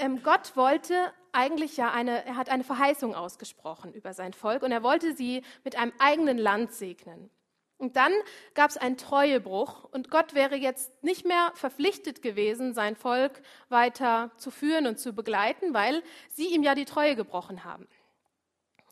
Ähm, 0.00 0.22
Gott 0.22 0.56
wollte 0.56 1.12
eigentlich 1.32 1.76
ja 1.76 1.92
eine, 1.92 2.24
er 2.24 2.36
hat 2.36 2.48
eine 2.48 2.64
Verheißung 2.64 3.14
ausgesprochen 3.14 3.92
über 3.92 4.12
sein 4.12 4.32
Volk 4.32 4.62
und 4.62 4.72
er 4.72 4.82
wollte 4.82 5.14
sie 5.14 5.42
mit 5.64 5.76
einem 5.76 5.92
eigenen 5.98 6.38
Land 6.38 6.72
segnen. 6.72 7.30
Und 7.78 7.94
dann 7.94 8.12
gab 8.54 8.70
es 8.70 8.76
einen 8.76 8.96
Treuebruch 8.96 9.84
und 9.84 10.10
Gott 10.10 10.34
wäre 10.34 10.56
jetzt 10.56 11.04
nicht 11.04 11.24
mehr 11.24 11.52
verpflichtet 11.54 12.22
gewesen, 12.22 12.74
sein 12.74 12.96
Volk 12.96 13.40
weiter 13.68 14.32
zu 14.36 14.50
führen 14.50 14.88
und 14.88 14.98
zu 14.98 15.12
begleiten, 15.12 15.74
weil 15.74 16.02
sie 16.28 16.52
ihm 16.52 16.64
ja 16.64 16.74
die 16.74 16.86
Treue 16.86 17.14
gebrochen 17.14 17.62
haben. 17.62 17.86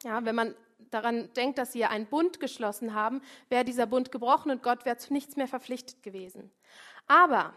Ja, 0.05 0.25
wenn 0.25 0.37
man 0.37 0.55
daran 0.91 1.33
denkt, 1.35 1.59
dass 1.59 1.73
sie 1.73 1.81
ja 1.81 1.91
einen 1.91 2.07
Bund 2.07 2.39
geschlossen 2.39 2.95
haben, 2.95 3.23
wäre 3.49 3.65
dieser 3.65 3.87
Bund 3.87 4.13
gebrochen 4.13 4.53
und 4.53 4.63
Gott 4.63 4.85
wäre 4.85 4.99
zu 4.99 5.13
nichts 5.13 5.35
mehr 5.35 5.49
verpflichtet 5.49 6.05
gewesen. 6.05 6.53
Aber 7.09 7.55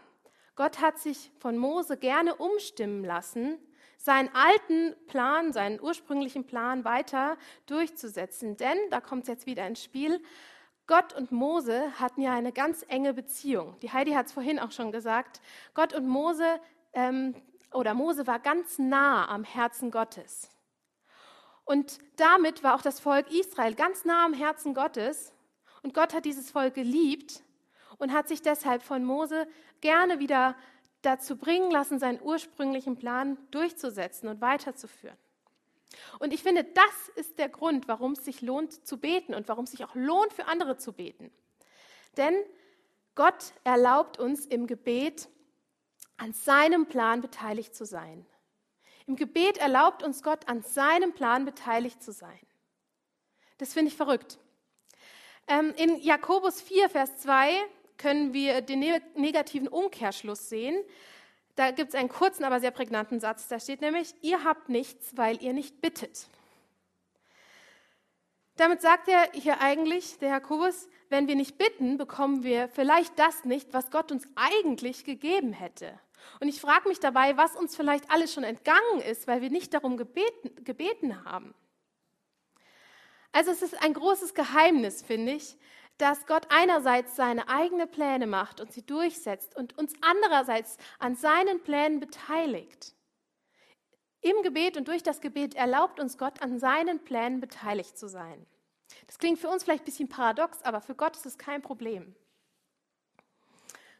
Gott 0.56 0.80
hat 0.80 0.98
sich 0.98 1.30
von 1.38 1.56
Mose 1.56 1.96
gerne 1.96 2.34
umstimmen 2.34 3.04
lassen, 3.04 3.58
seinen 3.96 4.30
alten 4.34 4.94
Plan, 5.06 5.52
seinen 5.52 5.80
ursprünglichen 5.80 6.46
Plan 6.46 6.84
weiter 6.84 7.36
durchzusetzen. 7.66 8.56
Denn, 8.56 8.78
da 8.90 9.00
kommt 9.00 9.22
es 9.22 9.28
jetzt 9.28 9.46
wieder 9.46 9.66
ins 9.66 9.82
Spiel, 9.82 10.22
Gott 10.86 11.12
und 11.12 11.30
Mose 11.30 11.92
hatten 12.00 12.20
ja 12.20 12.34
eine 12.34 12.50
ganz 12.50 12.84
enge 12.88 13.14
Beziehung. 13.14 13.78
Die 13.80 13.92
Heidi 13.92 14.10
hat 14.12 14.26
es 14.26 14.32
vorhin 14.32 14.58
auch 14.58 14.72
schon 14.72 14.90
gesagt. 14.90 15.40
Gott 15.72 15.94
und 15.94 16.08
Mose, 16.08 16.60
ähm, 16.94 17.36
oder 17.72 17.94
Mose 17.94 18.26
war 18.26 18.40
ganz 18.40 18.78
nah 18.80 19.28
am 19.28 19.44
Herzen 19.44 19.92
Gottes. 19.92 20.50
Und 21.64 21.98
damit 22.16 22.64
war 22.64 22.74
auch 22.74 22.82
das 22.82 22.98
Volk 22.98 23.30
Israel 23.30 23.74
ganz 23.74 24.04
nah 24.04 24.24
am 24.24 24.32
Herzen 24.32 24.74
Gottes. 24.74 25.32
Und 25.82 25.94
Gott 25.94 26.12
hat 26.12 26.24
dieses 26.24 26.50
Volk 26.50 26.74
geliebt 26.74 27.44
und 28.00 28.12
hat 28.12 28.28
sich 28.28 28.42
deshalb 28.42 28.82
von 28.82 29.04
Mose 29.04 29.46
gerne 29.80 30.18
wieder 30.18 30.56
dazu 31.02 31.36
bringen 31.36 31.70
lassen, 31.70 31.98
seinen 31.98 32.20
ursprünglichen 32.20 32.96
Plan 32.96 33.38
durchzusetzen 33.50 34.28
und 34.28 34.40
weiterzuführen. 34.40 35.16
Und 36.18 36.32
ich 36.32 36.42
finde, 36.42 36.64
das 36.64 37.08
ist 37.16 37.38
der 37.38 37.48
Grund, 37.48 37.88
warum 37.88 38.12
es 38.12 38.24
sich 38.24 38.42
lohnt 38.42 38.86
zu 38.86 38.98
beten 38.98 39.34
und 39.34 39.48
warum 39.48 39.64
es 39.64 39.72
sich 39.72 39.84
auch 39.84 39.94
lohnt, 39.94 40.32
für 40.32 40.46
andere 40.46 40.76
zu 40.76 40.92
beten. 40.92 41.30
Denn 42.16 42.34
Gott 43.14 43.52
erlaubt 43.64 44.18
uns 44.18 44.46
im 44.46 44.66
Gebet, 44.66 45.28
an 46.16 46.32
seinem 46.32 46.86
Plan 46.86 47.20
beteiligt 47.20 47.74
zu 47.74 47.84
sein. 47.84 48.26
Im 49.06 49.16
Gebet 49.16 49.58
erlaubt 49.58 50.02
uns 50.02 50.22
Gott, 50.22 50.48
an 50.48 50.62
seinem 50.62 51.12
Plan 51.12 51.44
beteiligt 51.44 52.02
zu 52.02 52.12
sein. 52.12 52.38
Das 53.58 53.72
finde 53.72 53.90
ich 53.90 53.96
verrückt. 53.96 54.38
Ähm, 55.48 55.74
in 55.76 55.96
Jakobus 56.00 56.60
4, 56.60 56.88
Vers 56.90 57.18
2 57.18 57.50
können 58.00 58.32
wir 58.32 58.62
den 58.62 58.80
negativen 59.14 59.68
Umkehrschluss 59.68 60.48
sehen. 60.48 60.82
Da 61.54 61.70
gibt 61.70 61.90
es 61.90 61.94
einen 61.94 62.08
kurzen, 62.08 62.44
aber 62.44 62.58
sehr 62.58 62.70
prägnanten 62.70 63.20
Satz. 63.20 63.46
Da 63.48 63.60
steht 63.60 63.82
nämlich, 63.82 64.14
ihr 64.22 64.42
habt 64.44 64.70
nichts, 64.70 65.16
weil 65.16 65.42
ihr 65.42 65.52
nicht 65.52 65.80
bittet. 65.82 66.28
Damit 68.56 68.80
sagt 68.80 69.08
er 69.08 69.30
hier 69.32 69.60
eigentlich, 69.60 70.18
der 70.18 70.30
Jakobus, 70.30 70.88
wenn 71.08 71.28
wir 71.28 71.34
nicht 71.34 71.58
bitten, 71.58 71.98
bekommen 71.98 72.42
wir 72.42 72.68
vielleicht 72.68 73.18
das 73.18 73.44
nicht, 73.44 73.72
was 73.72 73.90
Gott 73.90 74.12
uns 74.12 74.26
eigentlich 74.34 75.04
gegeben 75.04 75.52
hätte. 75.52 75.98
Und 76.40 76.48
ich 76.48 76.60
frage 76.60 76.88
mich 76.88 77.00
dabei, 77.00 77.36
was 77.36 77.56
uns 77.56 77.76
vielleicht 77.76 78.10
alles 78.10 78.32
schon 78.32 78.44
entgangen 78.44 79.00
ist, 79.06 79.26
weil 79.26 79.40
wir 79.42 79.50
nicht 79.50 79.74
darum 79.74 79.96
gebeten, 79.96 80.64
gebeten 80.64 81.24
haben. 81.24 81.54
Also 83.32 83.50
es 83.50 83.62
ist 83.62 83.82
ein 83.82 83.94
großes 83.94 84.34
Geheimnis, 84.34 85.02
finde 85.02 85.32
ich, 85.32 85.56
dass 86.00 86.26
Gott 86.26 86.46
einerseits 86.48 87.14
seine 87.14 87.48
eigenen 87.48 87.90
Pläne 87.90 88.26
macht 88.26 88.60
und 88.60 88.72
sie 88.72 88.84
durchsetzt 88.84 89.54
und 89.56 89.76
uns 89.76 89.92
andererseits 90.00 90.78
an 90.98 91.14
seinen 91.14 91.62
Plänen 91.62 92.00
beteiligt. 92.00 92.94
Im 94.22 94.42
Gebet 94.42 94.76
und 94.76 94.88
durch 94.88 95.02
das 95.02 95.20
Gebet 95.20 95.54
erlaubt 95.54 96.00
uns 96.00 96.18
Gott, 96.18 96.42
an 96.42 96.58
seinen 96.58 97.04
Plänen 97.04 97.40
beteiligt 97.40 97.98
zu 97.98 98.08
sein. 98.08 98.46
Das 99.06 99.18
klingt 99.18 99.38
für 99.38 99.48
uns 99.48 99.64
vielleicht 99.64 99.82
ein 99.82 99.86
bisschen 99.86 100.08
paradox, 100.08 100.62
aber 100.62 100.80
für 100.80 100.94
Gott 100.94 101.16
ist 101.16 101.26
es 101.26 101.38
kein 101.38 101.62
Problem. 101.62 102.14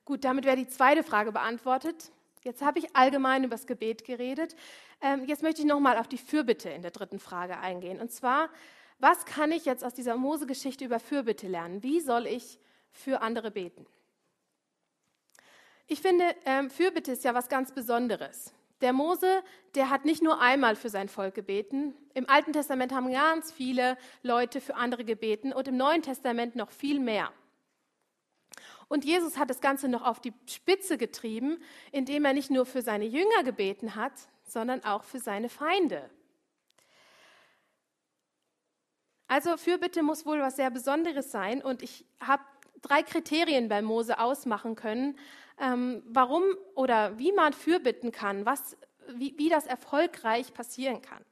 Gut, 0.05 0.25
damit 0.25 0.45
wäre 0.45 0.57
die 0.57 0.69
zweite 0.69 1.03
Frage 1.03 1.33
beantwortet. 1.33 2.11
Jetzt 2.43 2.63
habe 2.63 2.79
ich 2.79 2.97
allgemein 2.97 3.45
über 3.45 3.55
das 3.55 3.67
Gebet 3.67 4.05
geredet. 4.05 4.57
Ähm, 5.03 5.25
jetzt 5.27 5.43
möchte 5.43 5.61
ich 5.61 5.67
nochmal 5.67 5.99
auf 5.99 6.09
die 6.09 6.19
Fürbitte 6.19 6.71
in 6.71 6.83
der 6.83 6.91
dritten 6.91 7.19
Frage 7.19 7.59
eingehen. 7.59 8.01
Und 8.01 8.11
zwar, 8.11 8.49
was 9.01 9.25
kann 9.25 9.51
ich 9.51 9.65
jetzt 9.65 9.85
aus 9.85 9.95
dieser 9.95 10.17
Mose-Geschichte 10.17 10.85
über 10.85 11.01
Fürbitte 11.01 11.49
lernen? 11.49 11.83
Wie 11.83 12.01
soll 12.01 12.27
ich 12.27 12.59
für 12.93 13.23
andere 13.23 13.51
beten? 13.51 13.87
Ich 15.87 16.01
finde, 16.01 16.25
ähm, 16.45 16.71
Fürbitte 16.71 17.13
ist 17.13 17.25
ja 17.25 17.35
was 17.35 17.49
ganz 17.49 17.73
Besonderes. 17.73 18.53
Der 18.81 18.93
Mose, 18.93 19.43
der 19.75 19.91
hat 19.91 20.05
nicht 20.05 20.23
nur 20.23 20.41
einmal 20.41 20.77
für 20.77 20.89
sein 20.89 21.09
Volk 21.09 21.35
gebeten. 21.35 21.95
Im 22.15 22.29
Alten 22.29 22.53
Testament 22.53 22.93
haben 22.93 23.11
ganz 23.11 23.53
viele 23.53 23.99
Leute 24.23 24.61
für 24.61 24.77
andere 24.77 25.05
gebeten 25.05 25.53
und 25.53 25.69
im 25.69 25.77
Neuen 25.77 26.03
Testament 26.03 26.57
noch 26.57 26.71
viel 26.71 27.01
mehr. 27.01 27.33
Und 28.89 29.05
Jesus 29.05 29.37
hat 29.39 29.51
das 29.51 29.61
Ganze 29.61 29.89
noch 29.89 30.03
auf 30.03 30.21
die 30.21 30.33
Spitze 30.47 30.99
getrieben, 30.99 31.63
indem 31.93 32.25
er 32.25 32.33
nicht 32.33 32.51
nur 32.51 32.67
für 32.67 32.83
seine 32.83 33.05
Jünger 33.05 33.45
gebeten 33.45 33.95
hat, 33.95 34.13
sondern 34.45 34.83
auch 34.85 35.05
für 35.05 35.21
seine 35.21 35.49
Feinde. 35.49 36.11
Also 39.31 39.57
Fürbitte 39.57 40.03
muss 40.03 40.27
wohl 40.27 40.41
was 40.41 40.57
sehr 40.57 40.73
Besonderes 40.73 41.31
sein 41.31 41.63
und 41.63 41.85
ich 41.85 42.05
habe 42.19 42.43
drei 42.83 43.05
Kriterien 43.05 43.69
bei 43.69 43.81
Mose 43.81 44.19
ausmachen 44.19 44.75
können, 44.75 45.17
ähm, 45.61 46.03
warum 46.09 46.43
oder 46.75 47.17
wie 47.17 47.31
man 47.31 47.53
Fürbitten 47.53 48.11
kann, 48.11 48.45
was, 48.45 48.77
wie, 49.07 49.39
wie 49.39 49.49
das 49.49 49.67
erfolgreich 49.67 50.53
passieren 50.53 51.01
kann. 51.01 51.25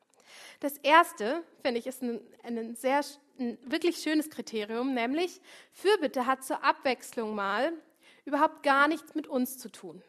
Das 0.61 0.79
erste, 0.79 1.43
finde 1.61 1.81
ich, 1.81 1.89
ist 1.89 2.01
ein, 2.03 2.21
ein 2.45 2.77
sehr 2.77 3.01
ein 3.41 3.59
wirklich 3.65 3.97
schönes 3.97 4.31
Kriterium, 4.31 4.95
nämlich 4.95 5.41
Fürbitte 5.73 6.25
hat 6.25 6.45
zur 6.45 6.63
Abwechslung 6.63 7.35
mal 7.35 7.73
überhaupt 8.25 8.63
gar 8.63 8.87
nichts 8.87 9.17
mit 9.17 9.27
uns 9.27 9.59
zu 9.59 9.73
tun. 9.73 10.01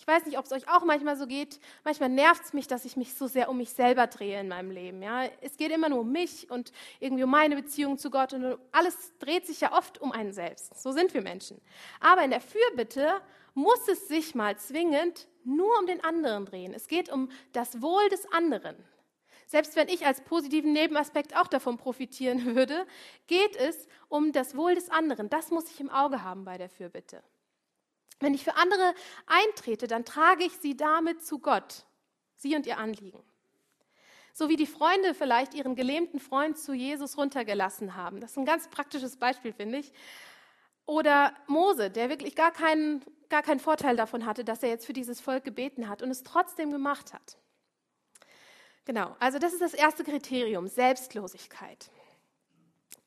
Ich 0.00 0.06
weiß 0.06 0.24
nicht, 0.24 0.38
ob 0.38 0.46
es 0.46 0.52
euch 0.52 0.66
auch 0.66 0.82
manchmal 0.82 1.14
so 1.18 1.26
geht. 1.26 1.60
Manchmal 1.84 2.08
nervt 2.08 2.42
es 2.42 2.52
mich, 2.54 2.66
dass 2.66 2.86
ich 2.86 2.96
mich 2.96 3.12
so 3.12 3.26
sehr 3.26 3.50
um 3.50 3.58
mich 3.58 3.74
selber 3.74 4.06
drehe 4.06 4.40
in 4.40 4.48
meinem 4.48 4.70
Leben. 4.70 5.02
Ja? 5.02 5.24
Es 5.42 5.58
geht 5.58 5.70
immer 5.70 5.90
nur 5.90 6.00
um 6.00 6.10
mich 6.10 6.50
und 6.50 6.72
irgendwie 7.00 7.24
um 7.24 7.30
meine 7.30 7.54
Beziehung 7.54 7.98
zu 7.98 8.10
Gott 8.10 8.32
und 8.32 8.58
alles 8.72 8.96
dreht 9.18 9.46
sich 9.46 9.60
ja 9.60 9.76
oft 9.76 10.00
um 10.00 10.10
einen 10.10 10.32
selbst. 10.32 10.80
So 10.82 10.92
sind 10.92 11.12
wir 11.12 11.20
Menschen. 11.20 11.60
Aber 12.00 12.24
in 12.24 12.30
der 12.30 12.40
Fürbitte 12.40 13.20
muss 13.52 13.88
es 13.88 14.08
sich 14.08 14.34
mal 14.34 14.56
zwingend 14.56 15.28
nur 15.44 15.78
um 15.78 15.86
den 15.86 16.02
anderen 16.02 16.46
drehen. 16.46 16.72
Es 16.72 16.88
geht 16.88 17.10
um 17.12 17.28
das 17.52 17.82
Wohl 17.82 18.08
des 18.08 18.24
anderen. 18.32 18.76
Selbst 19.48 19.76
wenn 19.76 19.88
ich 19.88 20.06
als 20.06 20.22
positiven 20.22 20.72
Nebenaspekt 20.72 21.36
auch 21.36 21.46
davon 21.46 21.76
profitieren 21.76 22.46
würde, 22.56 22.86
geht 23.26 23.54
es 23.54 23.86
um 24.08 24.32
das 24.32 24.56
Wohl 24.56 24.74
des 24.74 24.88
anderen. 24.88 25.28
Das 25.28 25.50
muss 25.50 25.70
ich 25.70 25.78
im 25.78 25.90
Auge 25.90 26.24
haben 26.24 26.46
bei 26.46 26.56
der 26.56 26.70
Fürbitte. 26.70 27.22
Wenn 28.20 28.34
ich 28.34 28.44
für 28.44 28.54
andere 28.56 28.94
eintrete, 29.26 29.86
dann 29.86 30.04
trage 30.04 30.44
ich 30.44 30.52
sie 30.58 30.76
damit 30.76 31.24
zu 31.24 31.38
Gott, 31.38 31.86
sie 32.36 32.54
und 32.54 32.66
ihr 32.66 32.78
Anliegen. 32.78 33.22
So 34.32 34.48
wie 34.48 34.56
die 34.56 34.66
Freunde 34.66 35.14
vielleicht 35.14 35.54
ihren 35.54 35.74
gelähmten 35.74 36.20
Freund 36.20 36.56
zu 36.56 36.72
Jesus 36.72 37.18
runtergelassen 37.18 37.96
haben. 37.96 38.20
Das 38.20 38.32
ist 38.32 38.36
ein 38.36 38.44
ganz 38.44 38.68
praktisches 38.68 39.16
Beispiel, 39.16 39.52
finde 39.52 39.78
ich. 39.78 39.92
Oder 40.86 41.34
Mose, 41.46 41.90
der 41.90 42.08
wirklich 42.08 42.36
gar 42.36 42.52
keinen, 42.52 43.04
gar 43.28 43.42
keinen 43.42 43.60
Vorteil 43.60 43.96
davon 43.96 44.26
hatte, 44.26 44.44
dass 44.44 44.62
er 44.62 44.68
jetzt 44.68 44.86
für 44.86 44.92
dieses 44.92 45.20
Volk 45.20 45.44
gebeten 45.44 45.88
hat 45.88 46.02
und 46.02 46.10
es 46.10 46.22
trotzdem 46.22 46.70
gemacht 46.70 47.12
hat. 47.12 47.38
Genau, 48.84 49.14
also 49.20 49.38
das 49.38 49.52
ist 49.52 49.62
das 49.62 49.74
erste 49.74 50.04
Kriterium, 50.04 50.66
Selbstlosigkeit. 50.66 51.90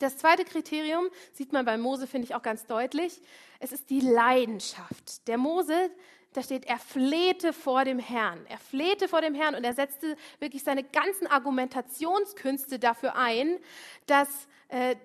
Das 0.03 0.17
zweite 0.17 0.43
Kriterium 0.43 1.07
sieht 1.31 1.53
man 1.53 1.63
bei 1.63 1.77
Mose, 1.77 2.07
finde 2.07 2.27
ich 2.27 2.35
auch 2.35 2.41
ganz 2.41 2.65
deutlich. 2.65 3.21
Es 3.61 3.71
ist 3.71 3.89
die 3.89 4.01
Leidenschaft. 4.01 5.25
Der 5.29 5.37
Mose, 5.37 5.91
da 6.33 6.43
steht, 6.43 6.65
er 6.65 6.77
flehte 6.77 7.53
vor 7.53 7.85
dem 7.85 7.99
Herrn. 7.99 8.45
Er 8.49 8.57
flehte 8.57 9.07
vor 9.07 9.21
dem 9.21 9.33
Herrn 9.33 9.55
und 9.55 9.63
er 9.63 9.73
setzte 9.73 10.17
wirklich 10.39 10.61
seine 10.61 10.83
ganzen 10.83 11.25
Argumentationskünste 11.27 12.79
dafür 12.79 13.15
ein, 13.15 13.57
dass 14.05 14.27
äh, 14.67 14.97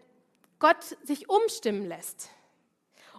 Gott 0.58 0.82
sich 1.04 1.30
umstimmen 1.30 1.86
lässt. 1.86 2.30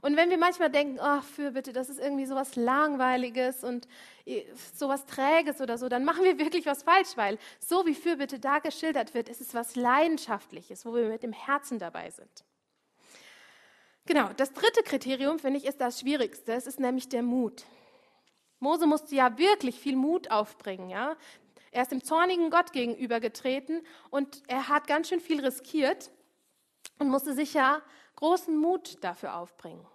Und 0.02 0.16
wenn 0.16 0.30
wir 0.30 0.38
manchmal 0.38 0.70
denken, 0.70 1.00
ach, 1.00 1.24
für 1.24 1.52
bitte, 1.52 1.74
das 1.74 1.90
ist 1.90 2.00
irgendwie 2.00 2.26
sowas 2.26 2.56
Langweiliges 2.56 3.64
und 3.64 3.88
äh, 4.26 4.44
sowas 4.74 5.06
Träges 5.06 5.62
oder 5.62 5.78
so, 5.78 5.90
dann 5.90 6.06
machen 6.06 6.24
wir 6.24 6.40
wirklich 6.40 6.66
was 6.66 6.84
falsch, 6.84 7.16
weil 7.16 7.38
so 7.60 7.86
wie 7.86 7.96
Fürbitte 7.96 8.40
da 8.40 8.60
geschildert 8.60 9.14
wird, 9.14 9.30
ist 9.30 9.42
es 9.42 9.54
was 9.54 9.76
Leidenschaftliches, 9.76 10.86
wo 10.86 10.94
wir 10.94 11.08
mit 11.08 11.24
dem 11.24 11.34
Herzen 11.34 11.80
dabei 11.80 12.10
sind. 12.12 12.46
Genau, 14.06 14.30
das 14.38 14.54
dritte 14.54 14.82
Kriterium, 14.84 15.38
finde 15.38 15.60
ich, 15.60 15.66
ist 15.66 15.80
das 15.82 16.00
Schwierigste. 16.00 16.54
Es 16.54 16.66
ist 16.66 16.80
nämlich 16.80 17.10
der 17.10 17.22
Mut. 17.22 17.66
Mose 18.60 18.88
musste 18.88 19.16
ja 19.16 19.38
wirklich 19.38 19.80
viel 19.80 19.96
Mut 19.96 20.32
aufbringen. 20.32 20.90
Ja? 20.90 21.16
Er 21.72 21.84
ist 21.84 21.92
dem 21.92 22.04
zornigen 22.04 22.50
Gott 22.50 22.74
gegenübergetreten 22.74 23.82
und 24.10 24.44
er 24.48 24.68
hat 24.68 24.88
ganz 24.88 25.10
schön 25.10 25.20
viel 25.20 25.44
riskiert 25.46 26.12
und 26.98 27.10
musste 27.10 27.34
sich 27.34 27.54
ja 27.54 27.82
großen 28.20 28.56
Mut 28.56 29.02
dafür 29.02 29.38
aufbringen. 29.38 29.86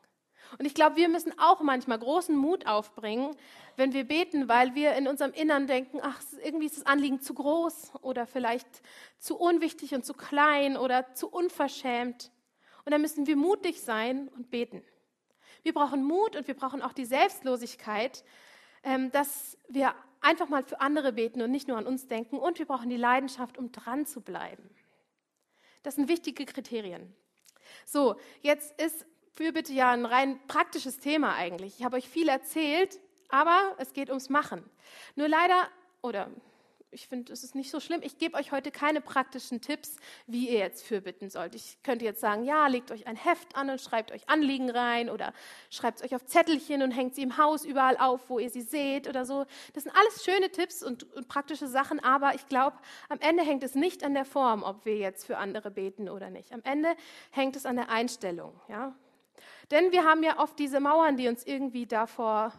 Und 0.58 0.64
ich 0.64 0.74
glaube, 0.74 0.96
wir 0.96 1.10
müssen 1.10 1.38
auch 1.38 1.60
manchmal 1.60 1.98
großen 1.98 2.34
Mut 2.34 2.66
aufbringen, 2.66 3.36
wenn 3.76 3.92
wir 3.92 4.04
beten, 4.04 4.48
weil 4.48 4.74
wir 4.74 4.94
in 4.94 5.08
unserem 5.08 5.32
Innern 5.32 5.66
denken, 5.66 6.00
ach, 6.02 6.22
irgendwie 6.42 6.66
ist 6.66 6.78
das 6.78 6.86
Anliegen 6.86 7.20
zu 7.20 7.34
groß 7.34 7.92
oder 8.00 8.26
vielleicht 8.26 8.66
zu 9.18 9.36
unwichtig 9.36 9.94
und 9.94 10.06
zu 10.06 10.14
klein 10.14 10.78
oder 10.78 11.12
zu 11.12 11.28
unverschämt. 11.28 12.30
Und 12.86 12.92
dann 12.92 13.02
müssen 13.02 13.26
wir 13.26 13.36
mutig 13.36 13.82
sein 13.82 14.28
und 14.28 14.50
beten. 14.50 14.82
Wir 15.62 15.74
brauchen 15.74 16.02
Mut 16.02 16.34
und 16.34 16.46
wir 16.46 16.54
brauchen 16.54 16.80
auch 16.80 16.92
die 16.94 17.06
Selbstlosigkeit, 17.06 18.24
ähm, 18.84 19.10
dass 19.10 19.58
wir 19.68 19.94
einfach 20.22 20.48
mal 20.48 20.62
für 20.62 20.80
andere 20.80 21.12
beten 21.12 21.42
und 21.42 21.50
nicht 21.50 21.68
nur 21.68 21.76
an 21.76 21.86
uns 21.86 22.06
denken. 22.08 22.38
Und 22.38 22.58
wir 22.58 22.66
brauchen 22.66 22.88
die 22.88 22.96
Leidenschaft, 22.96 23.58
um 23.58 23.70
dran 23.70 24.06
zu 24.06 24.22
bleiben. 24.22 24.70
Das 25.82 25.96
sind 25.96 26.08
wichtige 26.08 26.46
Kriterien. 26.46 27.14
So, 27.84 28.16
jetzt 28.42 28.80
ist 28.80 29.06
Fürbitte 29.32 29.72
ja 29.72 29.90
ein 29.90 30.06
rein 30.06 30.38
praktisches 30.46 30.98
Thema 30.98 31.34
eigentlich. 31.34 31.78
Ich 31.78 31.84
habe 31.84 31.96
euch 31.96 32.08
viel 32.08 32.28
erzählt, 32.28 33.00
aber 33.28 33.74
es 33.78 33.92
geht 33.92 34.08
ums 34.08 34.28
Machen. 34.28 34.68
Nur 35.16 35.28
leider, 35.28 35.68
oder 36.02 36.30
ich 36.94 37.08
finde, 37.08 37.32
es 37.32 37.44
ist 37.44 37.54
nicht 37.54 37.70
so 37.70 37.80
schlimm. 37.80 38.00
Ich 38.02 38.18
gebe 38.18 38.36
euch 38.36 38.52
heute 38.52 38.70
keine 38.70 39.00
praktischen 39.00 39.60
Tipps, 39.60 39.96
wie 40.26 40.48
ihr 40.48 40.58
jetzt 40.58 40.86
fürbitten 40.86 41.28
sollt. 41.28 41.54
Ich 41.54 41.82
könnte 41.82 42.04
jetzt 42.04 42.20
sagen, 42.20 42.44
ja, 42.44 42.66
legt 42.68 42.90
euch 42.90 43.06
ein 43.06 43.16
Heft 43.16 43.56
an 43.56 43.68
und 43.68 43.80
schreibt 43.80 44.12
euch 44.12 44.28
Anliegen 44.28 44.70
rein 44.70 45.10
oder 45.10 45.34
schreibt 45.70 45.98
es 45.98 46.04
euch 46.04 46.14
auf 46.14 46.24
Zettelchen 46.24 46.82
und 46.82 46.92
hängt 46.92 47.14
sie 47.14 47.22
im 47.22 47.36
Haus 47.36 47.64
überall 47.64 47.96
auf, 47.98 48.30
wo 48.30 48.38
ihr 48.38 48.50
sie 48.50 48.62
seht 48.62 49.08
oder 49.08 49.26
so. 49.26 49.44
Das 49.74 49.82
sind 49.82 49.94
alles 49.94 50.24
schöne 50.24 50.50
Tipps 50.50 50.82
und, 50.82 51.12
und 51.14 51.28
praktische 51.28 51.66
Sachen, 51.66 52.00
aber 52.00 52.34
ich 52.34 52.46
glaube, 52.46 52.78
am 53.08 53.18
Ende 53.20 53.42
hängt 53.42 53.64
es 53.64 53.74
nicht 53.74 54.04
an 54.04 54.14
der 54.14 54.24
Form, 54.24 54.62
ob 54.62 54.84
wir 54.84 54.96
jetzt 54.96 55.26
für 55.26 55.36
andere 55.36 55.70
beten 55.70 56.08
oder 56.08 56.30
nicht. 56.30 56.52
Am 56.52 56.62
Ende 56.62 56.94
hängt 57.30 57.56
es 57.56 57.66
an 57.66 57.76
der 57.76 57.90
Einstellung. 57.90 58.58
Ja? 58.68 58.94
Denn 59.70 59.92
wir 59.92 60.04
haben 60.04 60.22
ja 60.22 60.38
oft 60.38 60.58
diese 60.58 60.80
Mauern, 60.80 61.16
die 61.16 61.28
uns 61.28 61.44
irgendwie 61.44 61.86
davor 61.86 62.52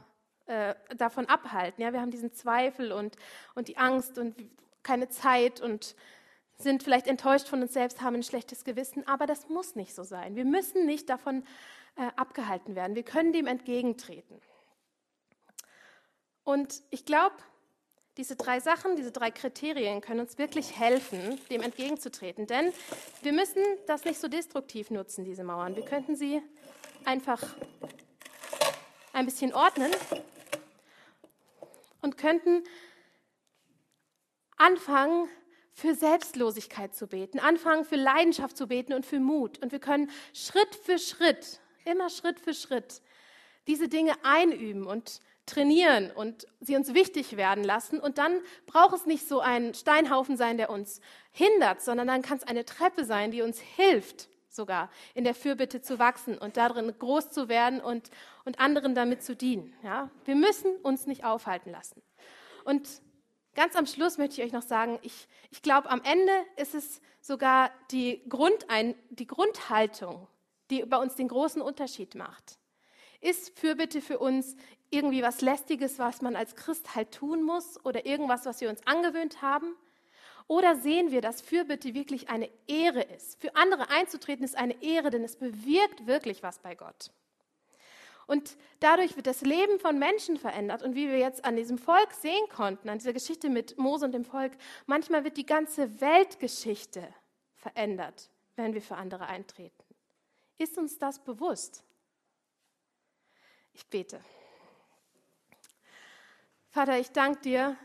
äh, 0.47 0.75
davon 0.95 1.27
abhalten. 1.27 1.81
Ja, 1.81 1.93
wir 1.93 2.01
haben 2.01 2.11
diesen 2.11 2.33
Zweifel 2.33 2.91
und, 2.91 3.15
und 3.55 3.67
die 3.67 3.77
Angst 3.77 4.17
und 4.17 4.35
keine 4.83 5.09
Zeit 5.09 5.61
und 5.61 5.95
sind 6.57 6.83
vielleicht 6.83 7.07
enttäuscht 7.07 7.47
von 7.47 7.61
uns 7.61 7.73
selbst, 7.73 8.01
haben 8.01 8.15
ein 8.15 8.23
schlechtes 8.23 8.63
Gewissen, 8.63 9.07
aber 9.07 9.25
das 9.25 9.49
muss 9.49 9.75
nicht 9.75 9.93
so 9.93 10.03
sein. 10.03 10.35
Wir 10.35 10.45
müssen 10.45 10.85
nicht 10.85 11.09
davon 11.09 11.43
äh, 11.95 12.07
abgehalten 12.15 12.75
werden. 12.75 12.95
Wir 12.95 13.03
können 13.03 13.33
dem 13.33 13.47
entgegentreten. 13.47 14.39
Und 16.43 16.83
ich 16.91 17.05
glaube, 17.05 17.35
diese 18.17 18.35
drei 18.35 18.59
Sachen, 18.59 18.95
diese 18.95 19.11
drei 19.11 19.31
Kriterien 19.31 19.99
können 19.99 20.21
uns 20.21 20.37
wirklich 20.37 20.79
helfen, 20.79 21.39
dem 21.49 21.61
entgegenzutreten. 21.61 22.47
Denn 22.47 22.71
wir 23.21 23.33
müssen 23.33 23.61
das 23.87 24.05
nicht 24.05 24.21
so 24.21 24.27
destruktiv 24.27 24.91
nutzen, 24.91 25.25
diese 25.25 25.43
Mauern. 25.43 25.75
Wir 25.75 25.83
könnten 25.83 26.15
sie 26.15 26.41
einfach 27.03 27.41
ein 29.11 29.25
bisschen 29.25 29.53
ordnen 29.53 29.91
und 32.05 32.17
könnten 32.17 32.63
anfangen, 34.55 35.27
für 35.73 35.93
Selbstlosigkeit 35.93 36.95
zu 36.95 37.05
beten, 37.05 37.37
anfangen 37.37 37.83
für 37.83 37.97
Leidenschaft 37.97 38.55
zu 38.55 38.67
beten 38.67 38.93
und 38.93 39.05
für 39.05 39.19
Mut. 39.19 39.61
Und 39.61 39.73
wir 39.73 39.79
können 39.79 40.09
Schritt 40.33 40.73
für 40.73 40.97
Schritt, 40.97 41.59
immer 41.83 42.09
Schritt 42.09 42.39
für 42.39 42.53
Schritt, 42.53 43.01
diese 43.67 43.89
Dinge 43.89 44.13
einüben 44.23 44.87
und 44.87 45.19
trainieren 45.45 46.11
und 46.11 46.47
sie 46.61 46.77
uns 46.77 46.93
wichtig 46.93 47.35
werden 47.35 47.65
lassen. 47.65 47.99
Und 47.99 48.17
dann 48.17 48.39
braucht 48.67 48.95
es 48.95 49.05
nicht 49.05 49.27
so 49.27 49.41
ein 49.41 49.73
Steinhaufen 49.73 50.37
sein, 50.37 50.55
der 50.55 50.69
uns 50.69 51.01
hindert, 51.31 51.81
sondern 51.81 52.07
dann 52.07 52.21
kann 52.21 52.37
es 52.37 52.43
eine 52.45 52.63
Treppe 52.63 53.03
sein, 53.03 53.31
die 53.31 53.41
uns 53.41 53.59
hilft, 53.59 54.29
sogar 54.55 54.89
in 55.13 55.23
der 55.23 55.35
Fürbitte 55.35 55.81
zu 55.81 55.99
wachsen 55.99 56.37
und 56.37 56.57
darin 56.57 56.93
groß 56.97 57.29
zu 57.29 57.49
werden 57.49 57.81
und, 57.81 58.09
und 58.45 58.59
anderen 58.59 58.95
damit 58.95 59.23
zu 59.23 59.35
dienen. 59.35 59.73
Ja? 59.83 60.09
Wir 60.25 60.35
müssen 60.35 60.75
uns 60.77 61.07
nicht 61.07 61.23
aufhalten 61.23 61.71
lassen. 61.71 62.01
Und 62.63 62.87
ganz 63.55 63.75
am 63.75 63.85
Schluss 63.85 64.17
möchte 64.17 64.41
ich 64.41 64.47
euch 64.47 64.53
noch 64.53 64.63
sagen, 64.63 64.99
ich, 65.01 65.27
ich 65.51 65.61
glaube, 65.61 65.89
am 65.89 66.01
Ende 66.03 66.33
ist 66.57 66.75
es 66.75 67.01
sogar 67.21 67.71
die, 67.91 68.21
Grundein, 68.29 68.95
die 69.09 69.27
Grundhaltung, 69.27 70.27
die 70.69 70.83
bei 70.83 70.97
uns 70.97 71.15
den 71.15 71.27
großen 71.27 71.61
Unterschied 71.61 72.15
macht. 72.15 72.57
Ist 73.21 73.57
Fürbitte 73.57 74.01
für 74.01 74.19
uns 74.19 74.55
irgendwie 74.89 75.23
was 75.23 75.41
Lästiges, 75.41 75.99
was 75.99 76.21
man 76.21 76.35
als 76.35 76.55
Christ 76.55 76.95
halt 76.95 77.11
tun 77.11 77.43
muss 77.43 77.83
oder 77.83 78.05
irgendwas, 78.05 78.45
was 78.45 78.61
wir 78.61 78.69
uns 78.69 78.85
angewöhnt 78.85 79.41
haben? 79.41 79.75
Oder 80.47 80.75
sehen 80.75 81.11
wir, 81.11 81.21
dass 81.21 81.41
Fürbitte 81.41 81.93
wirklich 81.93 82.29
eine 82.29 82.49
Ehre 82.67 83.01
ist? 83.01 83.39
Für 83.41 83.55
andere 83.55 83.89
einzutreten 83.89 84.45
ist 84.45 84.55
eine 84.55 84.81
Ehre, 84.83 85.09
denn 85.09 85.23
es 85.23 85.37
bewirkt 85.37 86.05
wirklich 86.05 86.43
was 86.43 86.59
bei 86.59 86.75
Gott. 86.75 87.11
Und 88.27 88.57
dadurch 88.79 89.15
wird 89.15 89.27
das 89.27 89.41
Leben 89.41 89.79
von 89.79 89.99
Menschen 89.99 90.37
verändert. 90.37 90.83
Und 90.83 90.95
wie 90.95 91.07
wir 91.07 91.17
jetzt 91.17 91.45
an 91.45 91.55
diesem 91.55 91.77
Volk 91.77 92.11
sehen 92.13 92.47
konnten, 92.49 92.89
an 92.89 92.97
dieser 92.97 93.13
Geschichte 93.13 93.49
mit 93.49 93.77
Mose 93.77 94.05
und 94.05 94.11
dem 94.11 94.25
Volk, 94.25 94.53
manchmal 94.85 95.23
wird 95.23 95.37
die 95.37 95.45
ganze 95.45 96.01
Weltgeschichte 96.01 97.07
verändert, 97.55 98.29
wenn 98.55 98.73
wir 98.73 98.81
für 98.81 98.95
andere 98.95 99.27
eintreten. 99.27 99.83
Ist 100.57 100.77
uns 100.77 100.97
das 100.97 101.19
bewusst? 101.19 101.83
Ich 103.73 103.85
bete. 103.87 104.21
Vater, 106.69 106.97
ich 106.97 107.11
danke 107.11 107.41
dir, 107.41 107.77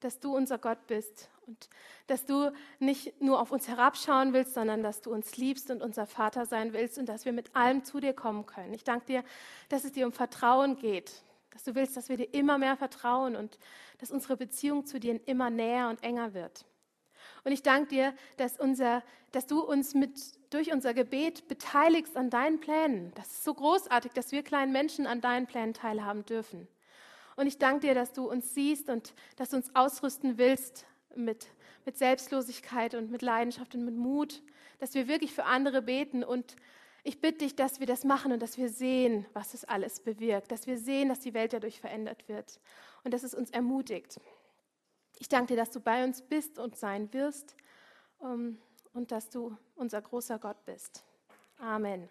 dass 0.00 0.18
du 0.18 0.34
unser 0.34 0.58
Gott 0.58 0.86
bist 0.86 1.28
und 1.50 1.68
dass 2.06 2.26
du 2.26 2.52
nicht 2.78 3.20
nur 3.20 3.40
auf 3.40 3.50
uns 3.50 3.66
herabschauen 3.66 4.32
willst, 4.32 4.54
sondern 4.54 4.84
dass 4.84 5.00
du 5.00 5.12
uns 5.12 5.36
liebst 5.36 5.70
und 5.70 5.82
unser 5.82 6.06
Vater 6.06 6.46
sein 6.46 6.72
willst 6.72 6.96
und 6.96 7.08
dass 7.08 7.24
wir 7.24 7.32
mit 7.32 7.56
allem 7.56 7.82
zu 7.82 7.98
dir 7.98 8.12
kommen 8.12 8.46
können. 8.46 8.72
Ich 8.72 8.84
danke 8.84 9.06
dir, 9.06 9.24
dass 9.68 9.82
es 9.82 9.90
dir 9.90 10.06
um 10.06 10.12
Vertrauen 10.12 10.76
geht, 10.76 11.24
dass 11.50 11.64
du 11.64 11.74
willst, 11.74 11.96
dass 11.96 12.08
wir 12.08 12.16
dir 12.16 12.32
immer 12.32 12.56
mehr 12.56 12.76
vertrauen 12.76 13.34
und 13.34 13.58
dass 13.98 14.12
unsere 14.12 14.36
Beziehung 14.36 14.86
zu 14.86 15.00
dir 15.00 15.20
immer 15.26 15.50
näher 15.50 15.88
und 15.88 16.02
enger 16.04 16.34
wird. 16.34 16.64
Und 17.42 17.50
ich 17.50 17.62
danke 17.62 17.88
dir, 17.88 18.14
dass, 18.36 18.60
unser, 18.60 19.02
dass 19.32 19.46
du 19.46 19.60
uns 19.60 19.94
mit, 19.94 20.20
durch 20.50 20.72
unser 20.72 20.94
Gebet 20.94 21.48
beteiligst 21.48 22.16
an 22.16 22.30
deinen 22.30 22.60
Plänen. 22.60 23.12
Das 23.16 23.26
ist 23.26 23.44
so 23.44 23.54
großartig, 23.54 24.12
dass 24.12 24.30
wir 24.30 24.44
kleinen 24.44 24.70
Menschen 24.70 25.06
an 25.06 25.20
deinen 25.20 25.48
Plänen 25.48 25.74
teilhaben 25.74 26.24
dürfen. 26.24 26.68
Und 27.34 27.46
ich 27.46 27.58
danke 27.58 27.88
dir, 27.88 27.94
dass 27.94 28.12
du 28.12 28.30
uns 28.30 28.54
siehst 28.54 28.88
und 28.88 29.14
dass 29.36 29.50
du 29.50 29.56
uns 29.56 29.74
ausrüsten 29.74 30.38
willst 30.38 30.86
mit, 31.16 31.46
mit 31.84 31.96
Selbstlosigkeit 31.96 32.94
und 32.94 33.10
mit 33.10 33.22
Leidenschaft 33.22 33.74
und 33.74 33.84
mit 33.84 33.96
Mut, 33.96 34.42
dass 34.78 34.94
wir 34.94 35.08
wirklich 35.08 35.32
für 35.32 35.44
andere 35.44 35.82
beten. 35.82 36.24
Und 36.24 36.56
ich 37.04 37.20
bitte 37.20 37.38
dich, 37.38 37.56
dass 37.56 37.80
wir 37.80 37.86
das 37.86 38.04
machen 38.04 38.32
und 38.32 38.40
dass 38.40 38.58
wir 38.58 38.68
sehen, 38.68 39.26
was 39.32 39.54
es 39.54 39.64
alles 39.64 40.00
bewirkt, 40.00 40.52
dass 40.52 40.66
wir 40.66 40.78
sehen, 40.78 41.08
dass 41.08 41.20
die 41.20 41.34
Welt 41.34 41.52
dadurch 41.52 41.80
verändert 41.80 42.28
wird 42.28 42.60
und 43.04 43.14
dass 43.14 43.22
es 43.22 43.34
uns 43.34 43.50
ermutigt. 43.50 44.20
Ich 45.18 45.28
danke 45.28 45.54
dir, 45.54 45.56
dass 45.56 45.70
du 45.70 45.80
bei 45.80 46.04
uns 46.04 46.22
bist 46.22 46.58
und 46.58 46.76
sein 46.76 47.12
wirst 47.12 47.54
ähm, 48.22 48.58
und 48.92 49.12
dass 49.12 49.28
du 49.30 49.56
unser 49.76 50.00
großer 50.00 50.38
Gott 50.38 50.64
bist. 50.64 51.04
Amen. 51.58 52.08